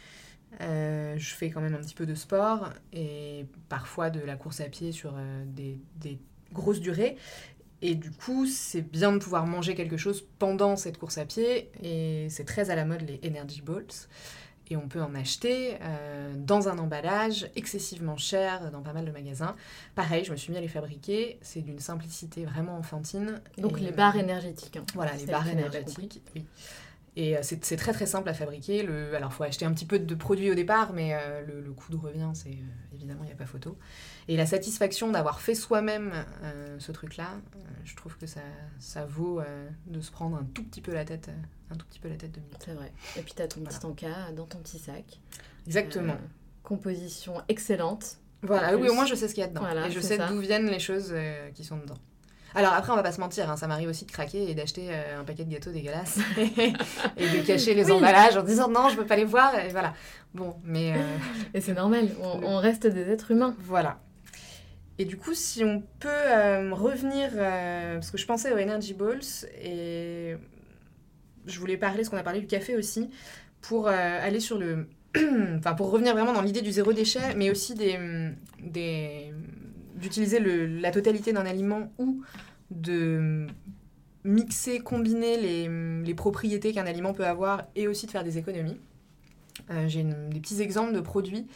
[0.60, 4.60] euh, je fais quand même un petit peu de sport et parfois de la course
[4.60, 6.18] à pied sur euh, des, des,
[6.52, 7.16] grosses durées.
[7.82, 11.70] Et du coup, c'est bien de pouvoir manger quelque chose pendant cette course à pied.
[11.82, 13.84] Et c'est très à la mode les Energy Balls.
[14.68, 19.12] Et on peut en acheter euh, dans un emballage excessivement cher dans pas mal de
[19.12, 19.54] magasins.
[19.94, 21.38] Pareil, je me suis mis à les fabriquer.
[21.42, 23.40] C'est d'une simplicité vraiment enfantine.
[23.58, 24.76] Donc et les barres énergétiques.
[24.76, 24.84] Hein.
[24.94, 26.20] Voilà, les barres énergétiques.
[26.34, 26.44] Oui.
[27.16, 28.82] Et euh, c'est très très simple à fabriquer.
[28.82, 31.62] Le, alors, il faut acheter un petit peu de produits au départ, mais euh, le,
[31.62, 33.78] le, coût de revient, c'est euh, évidemment, il n'y a pas photo.
[34.28, 37.30] Et la satisfaction d'avoir fait soi-même euh, ce truc-là,
[37.84, 38.40] je trouve que ça,
[38.78, 39.40] ça vaut
[39.86, 41.30] de se prendre un tout petit peu la tête,
[41.70, 42.62] un tout petit peu la tête de minutes.
[42.62, 42.92] C'est vrai.
[43.16, 43.76] Et puis, tu as ton voilà.
[43.76, 45.20] petit encas dans ton petit sac.
[45.66, 46.18] Exactement.
[46.62, 48.18] composition excellente.
[48.42, 49.62] Voilà, oui, au moins je sais ce qu'il y a dedans.
[49.62, 51.14] Voilà, et je sais d'où viennent les choses
[51.54, 51.98] qui sont dedans.
[52.56, 54.88] Alors après, on va pas se mentir, hein, ça m'arrive aussi de craquer et d'acheter
[54.90, 57.92] euh, un paquet de gâteaux dégueulasses et de cacher les oui.
[57.92, 59.54] emballages en disant non, je peux pas les voir.
[59.58, 59.92] Et voilà.
[60.32, 60.94] Bon, mais.
[60.94, 60.96] Euh...
[61.52, 63.54] Et c'est normal, on, on, reste des êtres humains.
[63.60, 64.00] Voilà.
[64.98, 68.94] Et du coup, si on peut euh, revenir, euh, parce que je pensais aux Energy
[68.94, 69.20] Balls
[69.62, 70.34] et
[71.44, 73.10] je voulais parler, ce qu'on a parlé du café aussi,
[73.60, 74.88] pour aller sur le.
[75.58, 77.98] enfin, pour revenir vraiment dans l'idée du zéro déchet, mais aussi des,
[78.62, 79.34] des
[79.96, 82.22] d'utiliser la totalité d'un aliment ou
[82.70, 83.46] de
[84.24, 88.78] mixer, combiner les, les propriétés qu'un aliment peut avoir et aussi de faire des économies.
[89.70, 91.46] Euh, J'ai des petits exemples de produits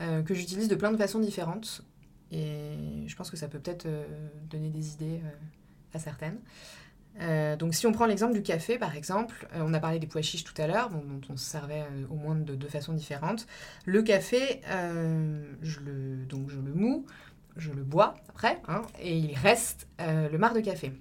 [0.00, 1.82] euh, que j'utilise de plein de façons différentes
[2.32, 4.04] et je pense que ça peut peut-être euh,
[4.50, 5.20] donner des idées
[5.94, 6.38] à certaines.
[7.58, 10.44] Donc si on prend l'exemple du café, par exemple, on a parlé des pois chiches
[10.44, 13.48] tout à l'heure, dont on se servait au moins de deux façons différentes.
[13.86, 14.60] Le café,
[16.28, 17.06] donc je le moue,
[17.58, 20.92] je le bois après, hein, et il reste le marc de café.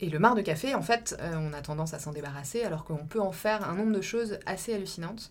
[0.00, 3.06] Et le marc de café, en fait, on a tendance à s'en débarrasser, alors qu'on
[3.06, 5.30] peut en faire un nombre de choses assez hallucinantes.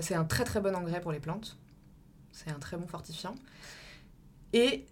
[0.00, 1.58] c'est un très très bon engrais pour les plantes,
[2.32, 3.34] c'est un très bon fortifiant.
[4.52, 4.86] Et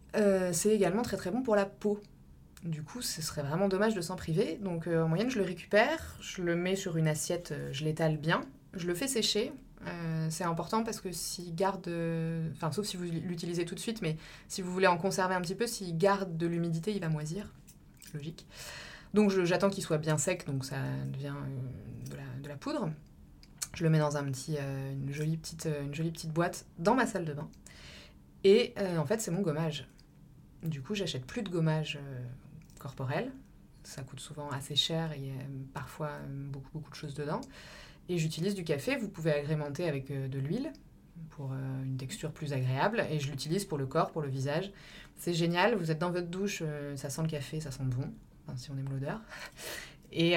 [0.52, 2.00] c'est également très très bon pour la peau.
[2.64, 4.58] Du coup, ce serait vraiment dommage de s'en priver.
[4.60, 7.84] Donc euh, en moyenne, je le récupère, je le mets sur une assiette, euh, je
[7.84, 8.42] l'étale bien,
[8.74, 9.52] je le fais sécher.
[9.86, 11.88] Euh, c'est important parce que s'il garde,
[12.52, 14.16] enfin sauf si vous l'utilisez tout de suite, mais
[14.48, 17.52] si vous voulez en conserver un petit peu, s'il garde de l'humidité, il va moisir.
[18.12, 18.46] Logique.
[19.14, 20.76] Donc j'attends qu'il soit bien sec, donc ça
[21.12, 21.34] devient
[22.42, 22.90] de la, poudre.
[23.74, 27.06] Je le mets dans un petit, une, jolie petite, une jolie petite boîte dans ma
[27.06, 27.48] salle de bain.
[28.44, 29.88] Et en fait, c'est mon gommage.
[30.62, 31.98] Du coup, j'achète plus de gommage
[32.78, 33.32] corporel.
[33.84, 35.32] Ça coûte souvent assez cher et
[35.72, 37.40] parfois beaucoup, beaucoup de choses dedans.
[38.10, 38.96] Et j'utilise du café.
[38.96, 40.72] Vous pouvez agrémenter avec euh, de l'huile
[41.30, 43.06] pour euh, une texture plus agréable.
[43.08, 44.72] Et je l'utilise pour le corps, pour le visage.
[45.16, 45.76] C'est génial.
[45.76, 48.10] Vous êtes dans votre douche, euh, ça sent le café, ça sent bon,
[48.56, 49.20] si on aime l'odeur.
[50.12, 50.32] Et,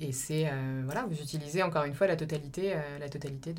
[0.00, 0.52] et c'est
[0.84, 3.54] voilà, vous utilisez encore une fois la totalité, la totalité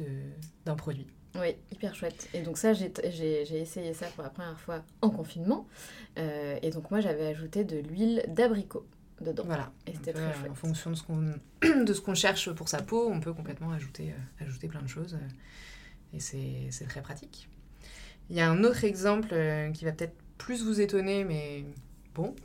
[0.64, 1.08] d'un produit.
[1.34, 2.30] Oui, hyper chouette.
[2.36, 2.92] Et donc ça, j'ai
[3.52, 5.66] essayé ça pour la première fois en confinement.
[6.18, 8.86] Et donc moi, j'avais ajouté de l'huile d'abricot
[9.22, 9.44] dedans.
[9.46, 9.72] Voilà.
[9.88, 10.52] Et c'était très chouette.
[10.52, 10.92] En fonction
[11.62, 14.88] de ce qu'on cherche pour sa peau, on peut complètement ajouter, euh, ajouter plein de
[14.88, 15.16] choses.
[15.16, 17.50] Euh, et c'est très pratique.
[18.30, 19.34] Il y a un autre exemple
[19.74, 21.66] qui va peut-être plus vous étonner, mais
[22.14, 22.36] bon.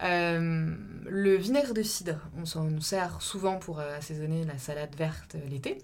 [0.00, 5.78] le vinaigre de cidre, on s'en sert souvent pour assaisonner la salade verte l'été.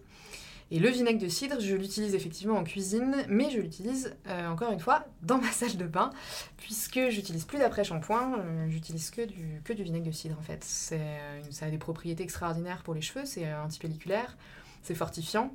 [0.71, 4.73] Et le vinaigre de cidre, je l'utilise effectivement en cuisine, mais je l'utilise euh, encore
[4.73, 6.11] une fois dans ma salle de bain,
[6.57, 10.67] puisque j'utilise plus d'après-shampoing, euh, j'utilise que du, que du vinaigre de cidre en fait.
[10.93, 14.37] Euh, ça a des propriétés extraordinaires pour les cheveux, c'est antipelliculaire,
[14.83, 15.53] c'est fortifiant,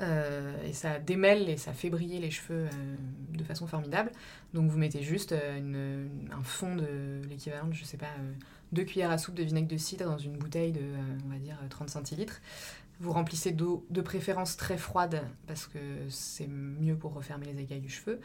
[0.00, 2.66] et ça démêle et ça fait briller les cheveux
[3.30, 4.10] de façon formidable.
[4.52, 8.10] Donc vous mettez juste un fond de l'équivalent, je sais pas,
[8.72, 10.82] deux cuillères à soupe de vinaigre de cidre dans une bouteille de,
[11.24, 12.40] on va dire, 30 centilitres.
[13.04, 17.82] Vous remplissez d'eau de préférence très froide parce que c'est mieux pour refermer les écailles
[17.82, 18.18] du cheveu.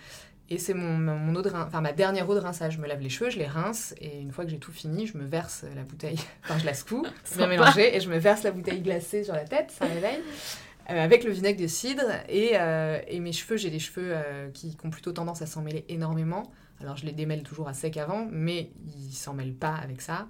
[0.50, 2.76] Et c'est mon, mon eau de enfin ma dernière eau de rinçage.
[2.76, 5.06] Je me lave les cheveux, je les rince et une fois que j'ai tout fini,
[5.06, 6.18] je me verse la bouteille.
[6.46, 9.44] Enfin, je la secoue, bien mélangée et je me verse la bouteille glacée sur la
[9.44, 10.22] tête, ça réveille.
[10.90, 14.50] Euh, avec le vinaigre de cidre et, euh, et mes cheveux, j'ai des cheveux euh,
[14.52, 16.52] qui, qui, ont plutôt tendance à s'en mêler énormément.
[16.80, 20.28] Alors je les démêle toujours à sec avant, mais ils s'en mêlent pas avec ça.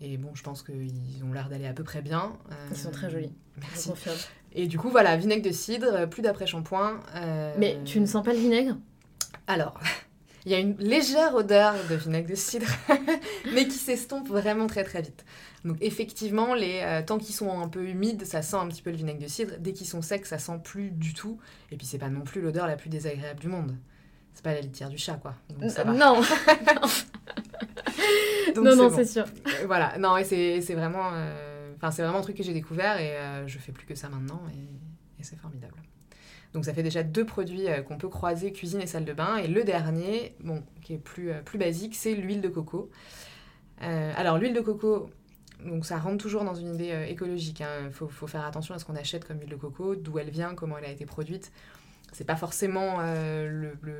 [0.00, 2.36] Et bon, je pense qu'ils ont l'air d'aller à peu près bien.
[2.70, 3.32] Ils sont très jolis.
[3.60, 3.90] Merci.
[4.52, 7.00] Et du coup, voilà, vinaigre de cidre, plus d'après-shampoing.
[7.16, 7.54] Euh...
[7.58, 8.76] Mais tu ne sens pas le vinaigre?
[9.46, 9.78] Alors,
[10.46, 12.66] il y a une légère odeur de vinaigre de cidre,
[13.52, 15.24] mais qui s'estompe vraiment très très vite.
[15.64, 18.90] Donc effectivement, les, euh, tant qu'ils sont un peu humides, ça sent un petit peu
[18.90, 19.54] le vinaigre de cidre.
[19.58, 21.38] Dès qu'ils sont secs, ça sent plus du tout.
[21.72, 23.76] Et puis c'est pas non plus l'odeur la plus désagréable du monde.
[24.34, 25.34] C'est pas la litière du chat, quoi.
[25.58, 25.92] Donc, ça va.
[25.92, 26.22] non.
[28.56, 29.24] non, non, c'est sûr.
[29.24, 33.16] Euh, voilà, non, et c'est vraiment, euh, c'est vraiment un truc que j'ai découvert et
[33.16, 35.74] euh, je fais plus que ça maintenant et, c'est formidable.
[36.54, 39.36] Donc ça fait déjà deux produits qu'on peut croiser, cuisine et salle de bain.
[39.36, 42.88] Et le dernier, bon, qui est plus, plus basique, c'est l'huile de coco.
[43.80, 45.10] alors l'huile de coco,
[45.66, 47.60] donc ça rentre toujours dans une idée écologique.
[47.60, 47.90] Il hein.
[47.90, 50.54] faut, faut, faire attention à ce qu'on achète comme huile de coco, d'où elle vient,
[50.54, 51.50] comment elle a été produite.
[52.12, 53.96] C'est pas forcément le, le,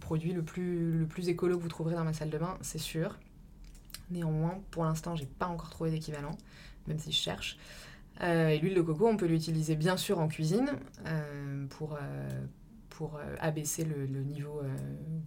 [0.00, 2.78] produit le plus, le plus écolo que vous trouverez dans ma salle de bain, c'est
[2.80, 3.16] sûr.
[4.10, 6.36] Néanmoins, pour l'instant, j'ai pas encore trouvé d'équivalent,
[6.86, 7.58] même si je cherche.
[8.22, 10.70] Euh, et l'huile de coco, on peut l'utiliser bien sûr en cuisine
[11.06, 14.62] euh, pour, euh, abaisser le, niveau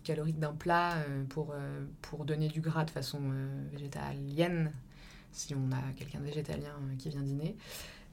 [0.03, 0.95] calorique d'un plat,
[1.29, 1.53] pour,
[2.01, 3.19] pour donner du gras de façon
[3.71, 4.73] végétalienne,
[5.31, 7.55] si on a quelqu'un de végétalien qui vient dîner,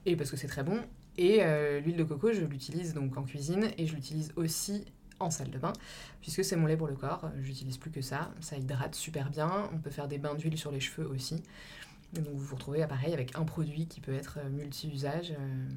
[0.05, 0.79] et parce que c'est très bon.
[1.17, 1.41] Et
[1.81, 4.85] l'huile de coco, je l'utilise donc en cuisine et je l'utilise aussi
[5.19, 5.73] en salle de bain,
[6.21, 7.29] puisque c'est mon lait pour le corps.
[7.41, 8.31] J'utilise plus que ça.
[8.39, 9.69] Ça hydrate super bien.
[9.73, 11.43] On peut faire des bains d'huile sur les cheveux aussi.
[12.13, 15.69] donc vous vous retrouvez pareil avec un produit qui peut être euh, multi-usage euh,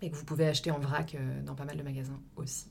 [0.00, 2.68] et que vous pouvez acheter en vrac euh, dans pas mal de magasins aussi.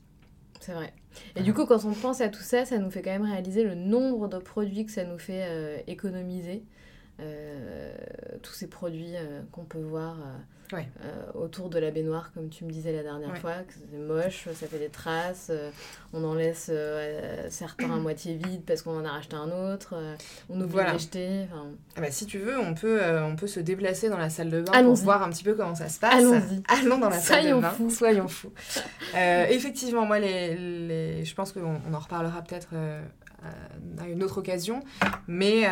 [0.60, 0.94] C'est vrai.
[1.36, 3.64] Et du coup, quand on pense à tout ça, ça nous fait quand même réaliser
[3.64, 6.64] le nombre de produits que ça nous fait économiser.
[8.42, 9.16] Tous ces produits
[9.52, 10.18] qu'on peut voir
[10.74, 10.88] ouais.
[11.04, 14.48] Euh, autour de la baignoire, comme tu me disais la dernière fois, que c'est moche,
[14.54, 15.70] ça fait des traces, euh,
[16.14, 19.96] on en laisse euh, certains à moitié vides parce qu'on en a racheté un autre,
[20.50, 20.94] on oublie voilà.
[20.94, 21.48] d'acheter.
[21.96, 24.62] Ah bah, si tu veux, on peut, on peut se déplacer dans la salle de
[24.62, 26.16] bain pour voir un petit peu comment ça se passe.
[26.16, 26.64] Allons-y.
[26.68, 27.74] Allons dans la salle de bain.
[27.90, 28.52] Soyons fous.
[29.14, 31.26] effectivement, moi, les, les...
[31.26, 32.70] je pense qu'on on en reparlera peut-être
[34.00, 34.84] à une autre occasion.
[35.28, 35.64] Mais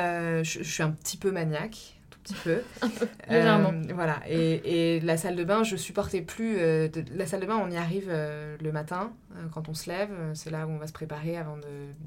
[0.44, 2.62] je, suis un petit peu maniaque petit peu.
[3.30, 3.72] Légèrement.
[3.74, 4.22] Euh, voilà.
[4.28, 6.58] Et, et, la salle de bain, je supportais plus.
[6.60, 9.12] Euh, la salle de bain, on y arrive euh, le matin,
[9.52, 10.10] quand on se lève.
[10.34, 11.58] C'est là où on va se préparer avant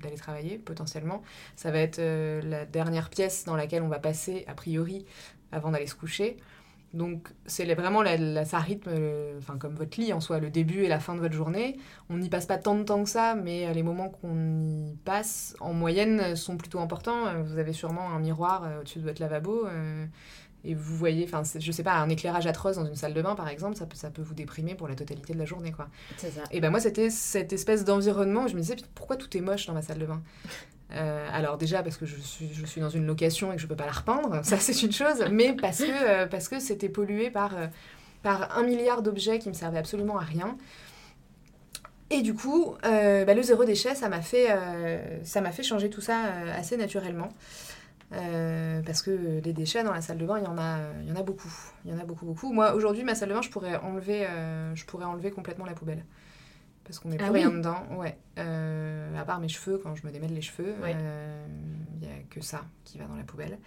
[0.01, 1.23] d'aller travailler, potentiellement.
[1.57, 5.07] Ça va être la dernière pièce dans laquelle on va passer, a priori,
[5.51, 6.37] avant d'aller se coucher.
[6.95, 8.91] Donc, c'est vraiment la, ça rythme,
[9.39, 11.79] enfin, comme votre lit en soi, le début et la fin de votre journée.
[12.11, 15.57] On n'y passe pas tant de temps que ça, mais les moments qu'on y passe,
[15.61, 17.43] en moyenne, sont plutôt importants.
[17.43, 19.67] Vous avez sûrement un miroir au-dessus de votre lavabo.
[20.65, 23.35] et vous voyez, enfin, je sais pas, un éclairage atroce dans une salle de bain,
[23.35, 25.89] par exemple, ça peut, ça peut vous déprimer pour la totalité de la journée, quoi.
[26.19, 26.43] C'est ça.
[26.51, 29.67] Et ben moi, c'était cette espèce d'environnement où je me disais, pourquoi tout est moche
[29.67, 30.23] dans ma salle de bain?
[30.95, 33.87] Euh, alors déjà parce que je suis, dans une location et que je peux pas
[33.87, 37.57] la repeindre, ça c'est une chose, mais parce que euh, parce que c'était pollué par,
[37.57, 37.67] euh,
[38.23, 40.57] par un milliard d'objets qui me servaient absolument à rien.
[42.11, 44.49] Et du coup, bah, le zéro déchet, ça m'a fait,
[45.25, 46.19] ça m'a fait changer tout ça
[46.55, 47.31] assez naturellement.
[48.11, 51.13] parce que les déchets dans la salle de bain, il y en a, il y
[51.13, 51.51] en a beaucoup.
[51.87, 52.53] Il y en a beaucoup, beaucoup.
[52.53, 54.27] Moi, aujourd'hui, ma salle de bain, je pourrais enlever,
[54.75, 56.05] je pourrais enlever complètement la poubelle
[56.85, 57.85] parce qu'on met ah plus rien dedans.
[57.97, 58.19] Ouais.
[58.39, 61.47] Euh, à part mes cheveux, quand je me démêle les cheveux, il euh,
[62.01, 63.59] n'y a que ça qui va dans la poubelle.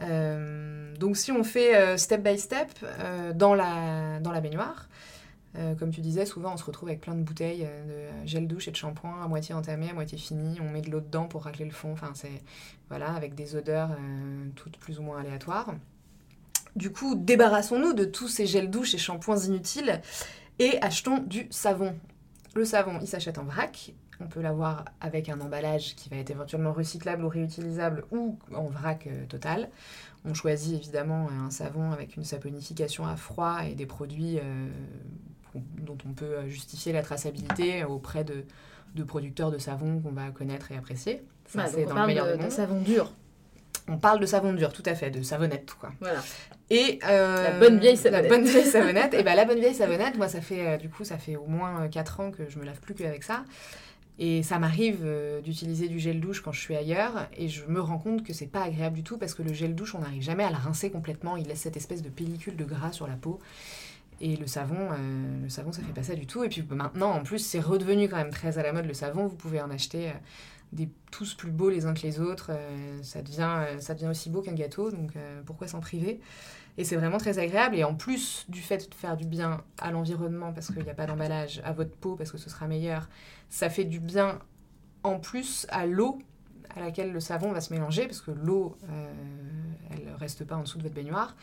[0.00, 2.68] Euh, donc si on fait step by step
[3.34, 4.88] dans, la, dans la baignoire,
[5.78, 8.70] comme tu disais, souvent on se retrouve avec plein de bouteilles de gel douche et
[8.70, 10.58] de shampoing à moitié entamé, à moitié fini.
[10.60, 11.92] On met de l'eau dedans pour racler le fond.
[11.92, 12.42] Enfin, c'est
[12.88, 13.90] voilà, avec des odeurs
[14.54, 15.74] toutes plus ou moins aléatoires.
[16.76, 20.00] Du coup, débarrassons-nous de tous ces gels douche et shampoings inutiles
[20.60, 21.96] et achetons du savon.
[22.58, 23.92] Le savon, il s'achète en vrac.
[24.18, 28.66] On peut l'avoir avec un emballage qui va être éventuellement recyclable ou réutilisable ou en
[28.66, 29.68] vrac euh, total.
[30.24, 34.66] On choisit évidemment un savon avec une saponification à froid et des produits euh,
[35.54, 38.42] dont on peut justifier la traçabilité auprès de,
[39.04, 41.22] producteurs de savon qu'on va connaître et apprécier.
[41.46, 43.12] Ça, c'est dans le meilleur de, savon dur.
[43.88, 45.92] On parle de savon dur, tout à fait, de savonnette, quoi.
[46.00, 46.20] Voilà.
[46.70, 48.30] Et euh, la bonne vieille savonnette.
[48.30, 49.14] La bonne vieille savonnette.
[49.14, 51.46] et ben la bonne vieille savonnette, moi ça fait euh, du coup ça fait au
[51.46, 53.44] moins 4 ans que je me lave plus qu'avec ça.
[54.18, 57.80] Et ça m'arrive euh, d'utiliser du gel douche quand je suis ailleurs et je me
[57.80, 60.22] rends compte que c'est pas agréable du tout parce que le gel douche on n'arrive
[60.22, 63.14] jamais à le rincer complètement, il laisse cette espèce de pellicule de gras sur la
[63.14, 63.38] peau.
[64.20, 64.88] Et le savon,
[65.44, 66.42] le savon, ça fait pas ça du tout.
[66.42, 69.28] Et puis maintenant, en plus, c'est redevenu quand même très à la mode le savon.
[69.28, 70.10] Vous pouvez en acheter
[70.72, 72.50] des tous plus beaux les uns que les autres.
[72.50, 76.20] Euh, ça, devient, euh, ça devient aussi beau qu'un gâteau, donc euh, pourquoi s'en priver?
[76.76, 77.76] Et c'est vraiment très agréable.
[77.76, 80.94] Et en plus du fait de faire du bien à l'environnement, parce qu'il n'y a
[80.94, 83.08] pas d'emballage, à votre peau, parce que ce sera meilleur,
[83.48, 84.38] ça fait du bien
[85.02, 86.18] en plus à l'eau
[86.76, 88.76] à laquelle le savon va se mélanger, parce que l'eau,
[89.90, 91.34] elle ne reste pas en dessous de votre baignoire.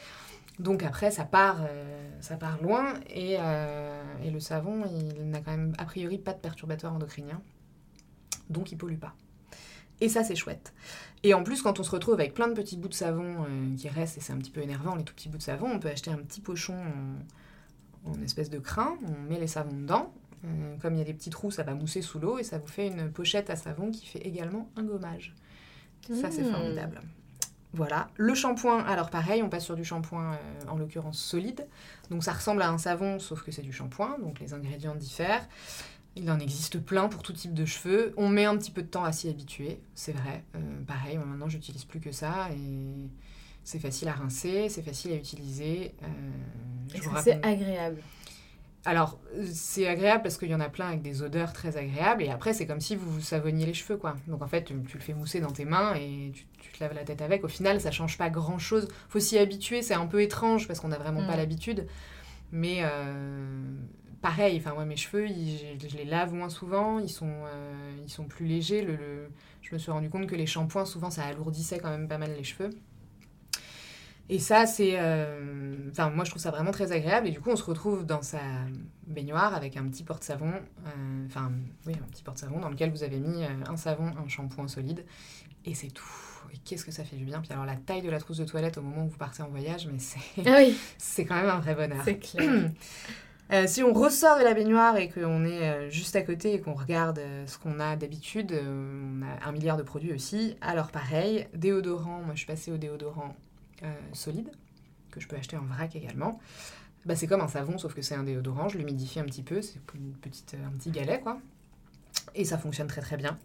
[0.60, 1.58] Donc après, ça part,
[2.22, 3.34] ça part loin et,
[4.24, 4.84] et le savon,
[5.18, 7.42] il n'a quand même a priori pas de perturbateur endocrinien
[8.50, 9.16] donc il pollue pas.
[10.02, 10.74] Et ça, c'est chouette.
[11.24, 13.76] Et en plus, quand on se retrouve avec plein de petits bouts de savon euh,
[13.78, 15.80] qui restent, et c'est un petit peu énervant, les tout petits bouts de savon, on
[15.80, 16.76] peut acheter un petit pochon
[18.06, 20.14] en, espèce de crin, on met les savons dedans.
[20.44, 22.60] Euh, comme il y a des petits trous, ça va mousser sous l'eau et ça
[22.60, 25.34] vous fait une pochette à savon qui fait également un gommage.
[26.08, 26.52] Ça, c'est mmh.
[26.52, 27.02] formidable.
[27.74, 28.08] Voilà.
[28.16, 31.68] Le shampoing, alors pareil, on passe sur du shampoing euh, en l'occurrence solide.
[32.10, 35.46] Donc ça ressemble à un savon, sauf que c'est du shampoing, donc les ingrédients diffèrent.
[36.16, 38.14] Il en existe plein pour tout type de cheveux.
[38.16, 40.44] On met un petit peu de temps à s'y habituer, c'est vrai.
[40.56, 43.10] Euh, pareil, moi maintenant j'utilise plus que ça et
[43.66, 45.94] c'est facile à rincer, c'est facile à utiliser.
[46.04, 48.02] Euh, c'est agréable?
[48.86, 49.20] Alors,
[49.52, 52.22] c'est agréable parce qu'il y en a plein avec des odeurs très agréables.
[52.22, 54.16] Et après, c'est comme si vous vous savonniez les cheveux, quoi.
[54.28, 57.04] Donc, en fait, tu, le fais mousser dans tes mains et tu, te laves la
[57.04, 57.44] tête avec.
[57.44, 58.88] Au final, ça change pas grand-chose.
[59.10, 59.82] faut s'y habituer.
[59.82, 61.38] C'est un peu étrange parce qu'on n'a vraiment pas mm.
[61.38, 61.88] l'habitude.
[62.52, 63.64] Mais euh,
[64.22, 68.26] pareil, enfin moi mes cheveux, je, les lave moins souvent, ils sont, euh, ils sont
[68.26, 68.82] plus légers.
[68.82, 69.30] Le,
[69.62, 72.34] je me suis rendu compte que les shampoings, souvent, ça alourdissait quand même pas mal
[72.36, 72.70] les cheveux.
[74.28, 74.94] Et ça, c'est...
[74.96, 77.28] Euh, enfin, moi, je trouve ça vraiment très agréable.
[77.28, 78.40] Et du coup, on se retrouve dans sa
[79.06, 80.52] baignoire avec un petit porte-savon.
[80.52, 81.52] Euh, enfin,
[81.86, 85.06] oui, un petit porte-savon dans lequel vous avez mis un savon, un shampoing solide.
[85.66, 86.06] Et c'est tout.
[86.54, 87.42] Et qu'est-ce que ça fait du bien.
[87.42, 89.50] Puis alors, la taille de la trousse de toilette au moment où vous partez en
[89.50, 90.20] voyage, mais c'est...
[90.46, 90.76] Ah oui.
[90.98, 92.02] c'est quand même un vrai bonheur.
[92.04, 92.72] C'est clair.
[93.52, 96.62] Euh, si on ressort de la baignoire et qu'on est euh, juste à côté et
[96.62, 100.58] qu'on regarde euh, ce qu'on a d'habitude, on a un milliard de produits aussi.
[100.62, 103.36] Alors pareil, déodorant, moi je suis passée au déodorant
[104.14, 104.50] solide,
[105.12, 106.40] que je peux acheter en vrac également.
[107.06, 109.62] Bah, c'est comme un savon, sauf que c'est un déodorant, je l'humidifie un petit peu,
[109.62, 111.40] c'est une petite, un petit galet quoi.
[112.34, 113.38] Et ça fonctionne très très bien.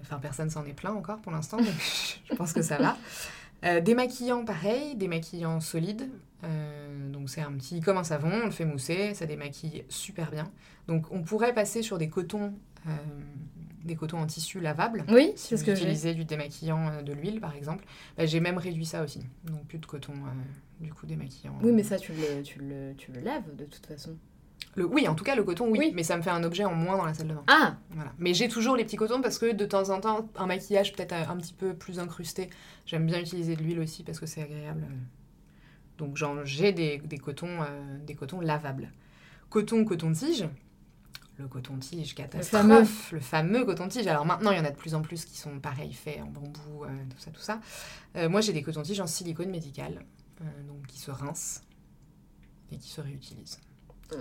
[0.00, 1.66] Enfin, personne s'en est plein encore pour l'instant, donc
[2.30, 2.96] je pense que ça va.
[3.64, 6.08] Euh, démaquillant, pareil, démaquillant solide.
[6.44, 10.30] Euh, donc c'est un petit comme un savon, on le fait mousser, ça démaquille super
[10.30, 10.50] bien.
[10.86, 12.54] Donc on pourrait passer sur des cotons,
[12.86, 12.90] euh,
[13.84, 15.04] des cotons en tissu lavables.
[15.08, 16.14] Oui, Si c'est ce que j'ai.
[16.14, 17.84] du démaquillant, euh, de l'huile par exemple,
[18.16, 19.20] bah, j'ai même réduit ça aussi.
[19.44, 21.58] Donc plus de coton euh, du coup démaquillant.
[21.60, 24.16] Oui, mais ça, tu le, tu, le, tu le laves de toute façon.
[24.76, 25.92] Le, oui, en tout cas le coton, oui, Oui.
[25.94, 27.42] mais ça me fait un objet en moins dans la salle de bain.
[27.48, 28.12] Ah Voilà.
[28.18, 31.14] Mais j'ai toujours les petits cotons parce que de temps en temps, un maquillage peut-être
[31.14, 32.48] un petit peu plus incrusté,
[32.86, 34.86] j'aime bien utiliser de l'huile aussi parce que c'est agréable.
[35.96, 38.92] Donc j'en- j'ai des, des cotons, euh, des cotons lavables.
[39.50, 40.48] Coton, coton-tige.
[41.38, 43.12] Le coton-tige, catastrophe.
[43.12, 44.06] Le fameux, coton-tige.
[44.08, 46.26] Alors maintenant, il y en a de plus en plus qui sont pareils, faits en
[46.26, 47.60] bambou, euh, tout ça, tout ça.
[48.16, 50.04] Euh, moi, j'ai des cotons-tiges en silicone médical,
[50.40, 51.62] euh, donc qui se rincent
[52.72, 53.58] et qui se réutilisent.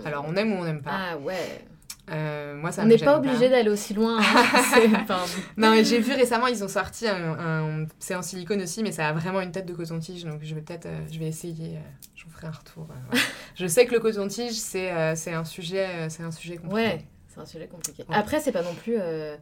[0.05, 0.91] Alors on aime ou on n'aime pas.
[1.13, 1.65] Ah ouais.
[2.09, 4.17] Euh, moi, ça On n'est pas obligé d'aller aussi loin.
[4.19, 4.23] hein.
[5.01, 5.19] Enfin,
[5.57, 7.37] Non, mais j'ai vu récemment, ils ont sorti un.
[7.37, 10.23] un- c'est en silicone aussi, mais ça a vraiment une tête de coton-tige.
[10.23, 10.85] Donc je vais peut-être.
[10.85, 11.75] euh, je vais essayer.
[11.75, 11.79] euh,
[12.15, 12.87] je vous ferai un retour.
[13.13, 13.17] euh,
[13.55, 16.75] je sais que le coton-tige, c'est euh, c'est un, sujet, euh, c'est un sujet compliqué.
[16.75, 18.05] ouais, c'est un sujet compliqué.
[18.07, 18.15] Ouais.
[18.15, 19.35] Après, c'est pas non plus euh,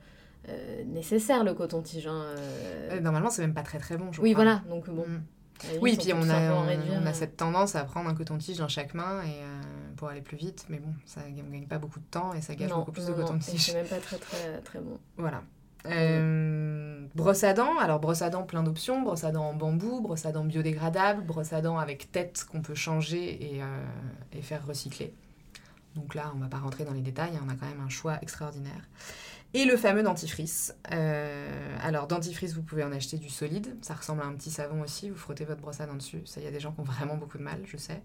[0.50, 2.08] euh, nécessaire le coton-tige.
[2.08, 2.90] hein, euh.
[2.94, 4.12] Euh, normalement, c'est même pas très très bon.
[4.12, 4.44] Je oui, crois.
[4.44, 4.62] voilà.
[4.70, 5.06] Donc bon.
[5.08, 5.22] Mm.
[5.82, 7.14] Oui, puis on a, on, réduire, on a euh.
[7.14, 9.62] cette tendance à prendre un coton-tige dans chaque main et, euh,
[9.96, 10.66] pour aller plus vite.
[10.70, 13.08] Mais bon, ça, on gagne pas beaucoup de temps et ça gâche non, beaucoup plus
[13.08, 13.66] non, de coton-tige.
[13.66, 15.00] C'est même pas très très très bon.
[15.18, 15.44] Voilà.
[15.88, 20.02] Euh, brosse à dents, alors brosse à dents plein d'options, brosse à dents en bambou,
[20.02, 23.86] brosse à dents biodégradable, brosse à dents avec tête qu'on peut changer et, euh,
[24.34, 25.14] et faire recycler.
[25.96, 27.90] Donc là, on va pas rentrer dans les détails, hein, on a quand même un
[27.90, 28.90] choix extraordinaire.
[29.54, 30.76] Et le fameux dentifrice.
[30.92, 34.82] Euh, alors dentifrice, vous pouvez en acheter du solide, ça ressemble à un petit savon
[34.82, 36.22] aussi, vous frottez votre brosse à dents dessus.
[36.26, 38.02] Ça, il y a des gens qui ont vraiment beaucoup de mal, je sais.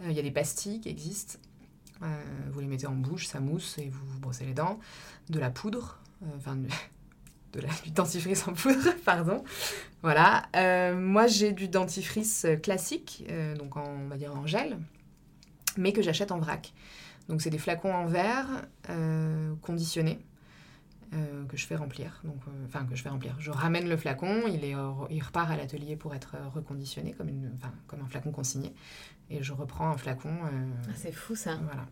[0.00, 1.38] Euh, Il y a des pastilles qui existent.
[2.02, 2.06] Euh,
[2.50, 4.78] vous les mettez en bouche, ça mousse et vous vous brossez les dents.
[5.28, 6.00] De la poudre,
[6.38, 6.56] enfin
[7.52, 9.44] de la, du dentifrice en poudre, pardon.
[10.02, 10.48] Voilà.
[10.94, 13.26] Moi, j'ai du dentifrice classique,
[13.58, 14.78] donc en, on va dire en gel,
[15.76, 16.72] mais que j'achète en vrac.
[17.28, 18.46] Donc, c'est des flacons en verre
[19.60, 20.18] conditionnés
[21.14, 22.20] euh, que je fais remplir.
[22.24, 23.34] Donc, euh, enfin, que je fais remplir.
[23.38, 24.74] Je ramène le flacon, il, est,
[25.10, 28.74] il repart à l'atelier pour être euh, reconditionné comme, une, enfin, comme un flacon consigné.
[29.30, 30.34] Et je reprends un flacon.
[30.44, 31.56] Ah, c'est fou ça.
[31.56, 31.86] voilà.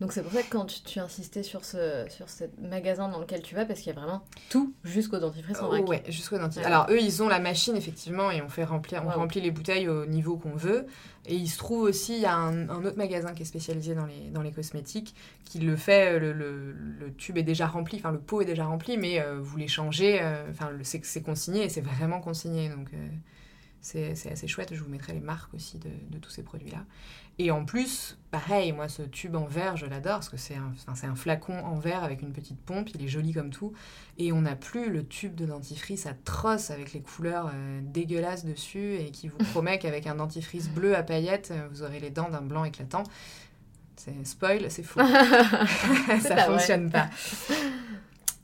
[0.00, 3.20] Donc c'est pour ça que quand tu, tu insistais sur ce, sur ce magasin dans
[3.20, 5.82] lequel tu vas, parce qu'il y a vraiment tout jusqu'au dentifrice en vrac.
[5.86, 6.38] Oh, ouais, jusqu'au.
[6.38, 6.64] Ouais.
[6.64, 9.12] Alors eux, ils ont la machine effectivement et on fait remplir, on Wow.
[9.18, 10.86] remplit les bouteilles au niveau qu'on veut.
[11.26, 13.94] Et il se trouve aussi, il y a un, un autre magasin qui est spécialisé
[13.94, 15.14] dans les, dans les cosmétiques
[15.44, 16.18] qui le fait.
[16.18, 19.38] Le, le- le tube est déjà rempli, enfin le pot est déjà rempli, mais euh,
[19.40, 20.18] vous les changez.
[20.20, 22.70] euh, Enfin, c'est consigné et c'est vraiment consigné.
[22.70, 23.08] Donc euh,
[23.80, 24.74] c'est c'est assez chouette.
[24.74, 26.84] Je vous mettrai les marques aussi de, de tous ces produits-là.
[27.38, 31.14] Et en plus, pareil, moi, ce tube en verre, je l'adore parce que c'est un,
[31.14, 32.90] flacon en verre avec une petite pompe.
[32.94, 33.72] Il est joli comme tout.
[34.18, 38.96] Et on n'a plus le tube de dentifrice atroce avec les couleurs euh, dégueulasses dessus
[38.96, 42.28] et qui vous promet qu'avec un dentifrice bleu à paillettes, euh, vous aurez les dents
[42.28, 43.04] d'un blanc éclatant.
[43.96, 45.00] C'est spoil, c'est faux.
[45.00, 46.44] Ça pas vrai.
[46.46, 47.08] fonctionne pas.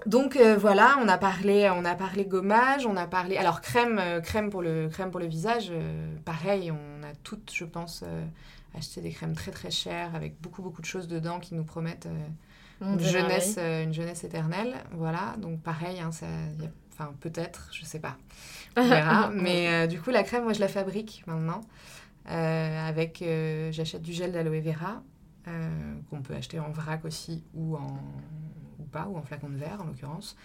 [0.06, 3.98] Donc euh, voilà, on a parlé, on a parlé gommage, on a parlé alors crème,
[3.98, 5.72] euh, crème pour le crème pour le visage.
[6.24, 8.04] pareil, on a toutes, je pense,
[8.74, 12.06] acheté des crèmes très très chères avec beaucoup beaucoup de choses dedans qui nous promettent
[12.06, 12.26] euh,
[12.80, 14.74] Mon une jeunesse, euh, une jeunesse éternelle.
[14.92, 16.26] Voilà, donc pareil, hein, ça,
[16.60, 18.16] y a- enfin peut-être, je sais pas,
[18.76, 19.30] on verra.
[19.30, 21.60] Mais euh, du coup, la crème, moi, je la fabrique maintenant.
[22.26, 23.24] Avec,
[23.70, 25.02] j'achète du gel d'aloe vera
[26.10, 27.98] qu'on peut acheter en vrac aussi ou en
[28.78, 30.36] ou pas ou en flacon de verre en l'occurrence.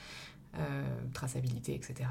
[0.60, 0.84] Euh,
[1.14, 2.08] traçabilité, etc.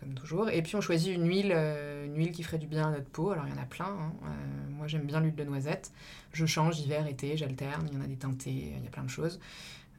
[0.00, 0.48] Comme, toujours.
[0.48, 3.10] Et puis on choisit une huile, euh, une huile qui ferait du bien à notre
[3.10, 3.32] peau.
[3.32, 3.84] Alors il y en a plein.
[3.84, 4.12] hein.
[4.24, 5.92] Euh, moi j'aime bien l'huile de noisette.
[6.32, 7.86] Je change hiver, été, j'alterne.
[7.92, 9.40] Il y en a des teintés, il y a plein de choses.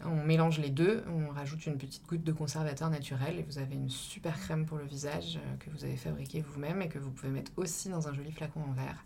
[0.04, 3.76] On mélange les deux, on rajoute une petite goutte de conservateur naturel et vous avez
[3.76, 7.32] une super crème pour le visage que vous avez fabriquée vous-même et que vous pouvez
[7.32, 9.04] mettre aussi dans un joli flacon en verre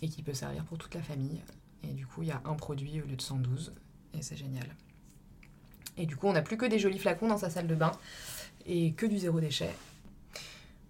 [0.00, 1.42] et qui peut servir pour toute la famille.
[1.82, 3.74] Et du coup, il y a un produit au lieu de 112
[4.14, 4.66] et c'est génial.
[5.96, 7.92] Et du coup, on n'a plus que des jolis flacons dans sa salle de bain
[8.66, 9.70] et que du zéro déchet.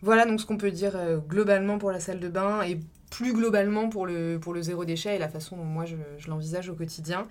[0.02, 2.80] Voilà donc ce qu'on peut dire euh, globalement pour la salle de bain et
[3.10, 5.96] plus globalement pour le, pour le zéro déchet et la façon dont moi je,
[6.28, 7.28] l'envisage au quotidien.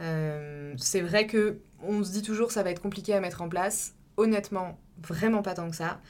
[0.00, 3.48] Euh, c'est vrai que on se dit toujours ça va être compliqué à mettre en
[3.48, 3.94] place.
[4.16, 6.00] Honnêtement, vraiment pas tant que ça.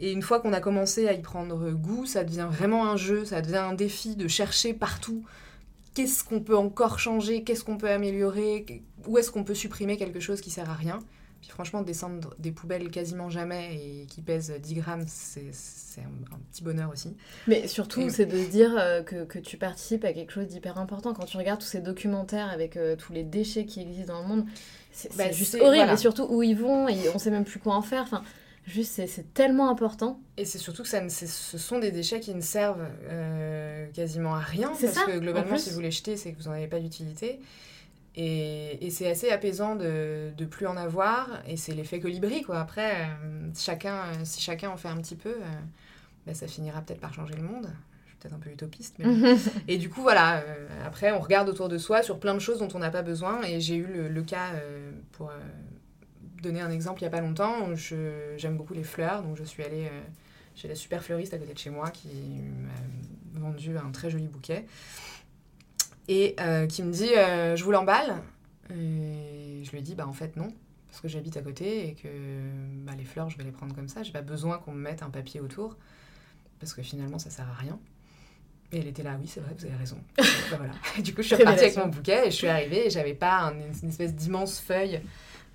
[0.00, 3.24] Et une fois qu'on a commencé à y prendre goût, ça devient vraiment un jeu,
[3.24, 5.24] ça devient un défi de chercher partout
[5.94, 10.20] qu'est-ce qu'on peut encore changer, qu'est-ce qu'on peut améliorer, où est-ce qu'on peut supprimer quelque
[10.20, 10.98] chose qui sert à rien.
[11.40, 15.50] Puis franchement, descendre des poubelles quasiment jamais et qui pèsent 10 grammes, c'est
[15.98, 17.14] un, un petit bonheur aussi.
[17.46, 20.46] Mais surtout, Et- c'est de se dire euh, que, que tu participes à quelque chose
[20.46, 21.12] d'hyper important.
[21.12, 24.28] Quand tu regardes tous ces documentaires avec euh, tous les déchets qui existent dans le
[24.28, 24.46] monde,
[24.90, 25.76] c'est Bah, juste horrible.
[25.76, 25.92] voilà.
[25.92, 28.04] Et surtout où ils vont, et on sait même plus quoi en faire.
[28.04, 28.22] Enfin,
[28.66, 30.20] juste, c'est- tellement important.
[30.36, 34.34] Et c'est surtout que ça ne- ce sont des déchets qui ne servent euh, quasiment
[34.34, 34.72] à rien.
[34.74, 36.66] C'est Parce ça, que en globalement, si vous les jetez, c'est que vous n'en avez
[36.66, 37.40] pas d'utilité.
[38.16, 41.42] Et, c'est assez apaisant de, de plus en avoir.
[41.48, 42.60] Et c'est l'effet colibri, quoi.
[42.60, 43.08] Après,
[43.58, 45.34] chacun, si chacun en fait un petit peu,
[46.26, 47.68] ben, ça finira peut-être par changer le monde
[48.20, 48.96] peut-être un peu utopiste.
[48.98, 49.36] Mais...
[49.68, 50.42] et du coup, voilà,
[50.86, 53.42] après, on regarde autour de soi sur plein de choses dont on n'a pas besoin.
[53.42, 54.52] Et j'ai eu le, cas,
[55.12, 55.30] pour
[56.44, 57.68] donner un exemple, il n'y a pas longtemps,
[58.36, 59.22] j'aime beaucoup les fleurs.
[59.22, 59.90] Donc, je suis allée
[60.54, 62.08] chez la super fleuriste à côté de chez moi qui
[63.32, 64.66] m'a vendu un très joli bouquet
[66.08, 68.16] et euh, qui me dit euh, je vous l'emballe
[68.70, 70.52] et je lui dis bah en fait non
[70.88, 72.08] parce que j'habite à côté et que
[72.84, 74.02] bah, les fleurs je vais les prendre comme ça.
[74.02, 75.76] J'ai pas besoin qu'on me mette un papier autour
[76.60, 77.78] parce que finalement ça sert à rien
[78.70, 79.98] et elle était là oui c'est vrai vous avez raison.
[80.50, 80.72] Bah, voilà
[81.02, 83.52] du coup je suis repartie avec mon bouquet et je suis arrivée et j'avais pas
[83.82, 85.00] une espèce d'immense feuille euh,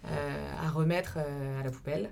[0.03, 2.11] à remettre à la poubelle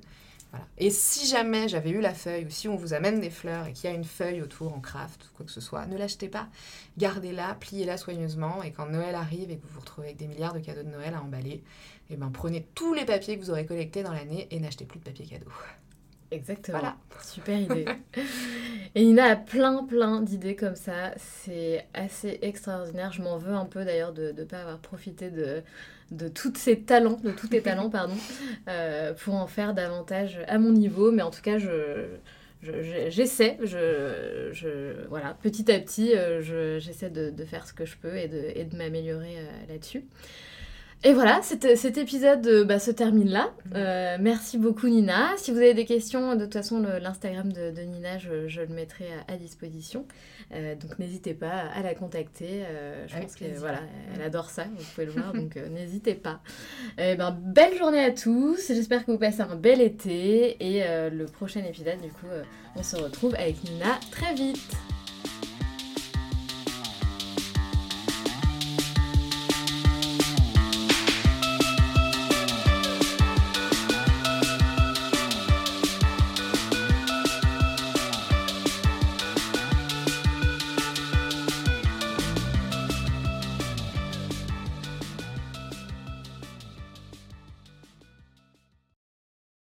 [0.77, 3.73] et si jamais j'avais eu la feuille, ou si on vous amène des fleurs et
[3.73, 6.29] qu'il y a une feuille autour en craft ou quoi que ce soit, ne l'achetez
[6.29, 6.47] pas,
[6.97, 10.53] gardez-la, pliez-la soigneusement, et quand Noël arrive et que vous vous retrouvez avec des milliards
[10.53, 11.63] de cadeaux de Noël à emballer,
[12.09, 14.85] et eh ben prenez tous les papiers que vous aurez collectés dans l'année et n'achetez
[14.85, 15.51] plus de papier cadeau.
[16.31, 16.79] Exactement.
[16.79, 16.97] Voilà.
[17.21, 17.85] Super idée.
[18.95, 21.13] et Nina a plein, plein d'idées comme ça.
[21.17, 23.11] C'est assez extraordinaire.
[23.11, 25.63] Je m'en veux un peu d'ailleurs de ne pas avoir profité de,
[26.11, 28.15] de tous ces talents, de tous tes talents, pardon,
[28.67, 31.11] euh, pour en faire davantage à mon niveau.
[31.11, 32.05] Mais en tout cas, je,
[33.09, 37.95] j'essaie, je, je, voilà, petit à petit, euh, j'essaie de, de, faire ce que je
[37.97, 40.05] peux et de, et de m'améliorer euh, là-dessus.
[41.03, 43.53] Et voilà, cet, cet épisode euh, bah, se termine là.
[43.75, 45.29] Euh, merci beaucoup Nina.
[45.37, 48.73] Si vous avez des questions, de toute façon, l'Instagram de, de, Nina, je, je, le
[48.73, 50.05] mettrai à, disposition.
[50.53, 52.63] Euh, donc n'hésitez pas à la contacter.
[53.07, 53.81] je pense qu'elle voilà,
[54.15, 56.41] elle adore ça, vous pouvez le voir, donc n'hésitez pas.
[56.97, 58.67] Et ben, belle journée à tous.
[58.67, 60.57] J'espère que vous passez un bel été.
[60.59, 62.27] Et le prochain épisode, du coup,
[62.75, 64.75] on se retrouve avec Nina très vite.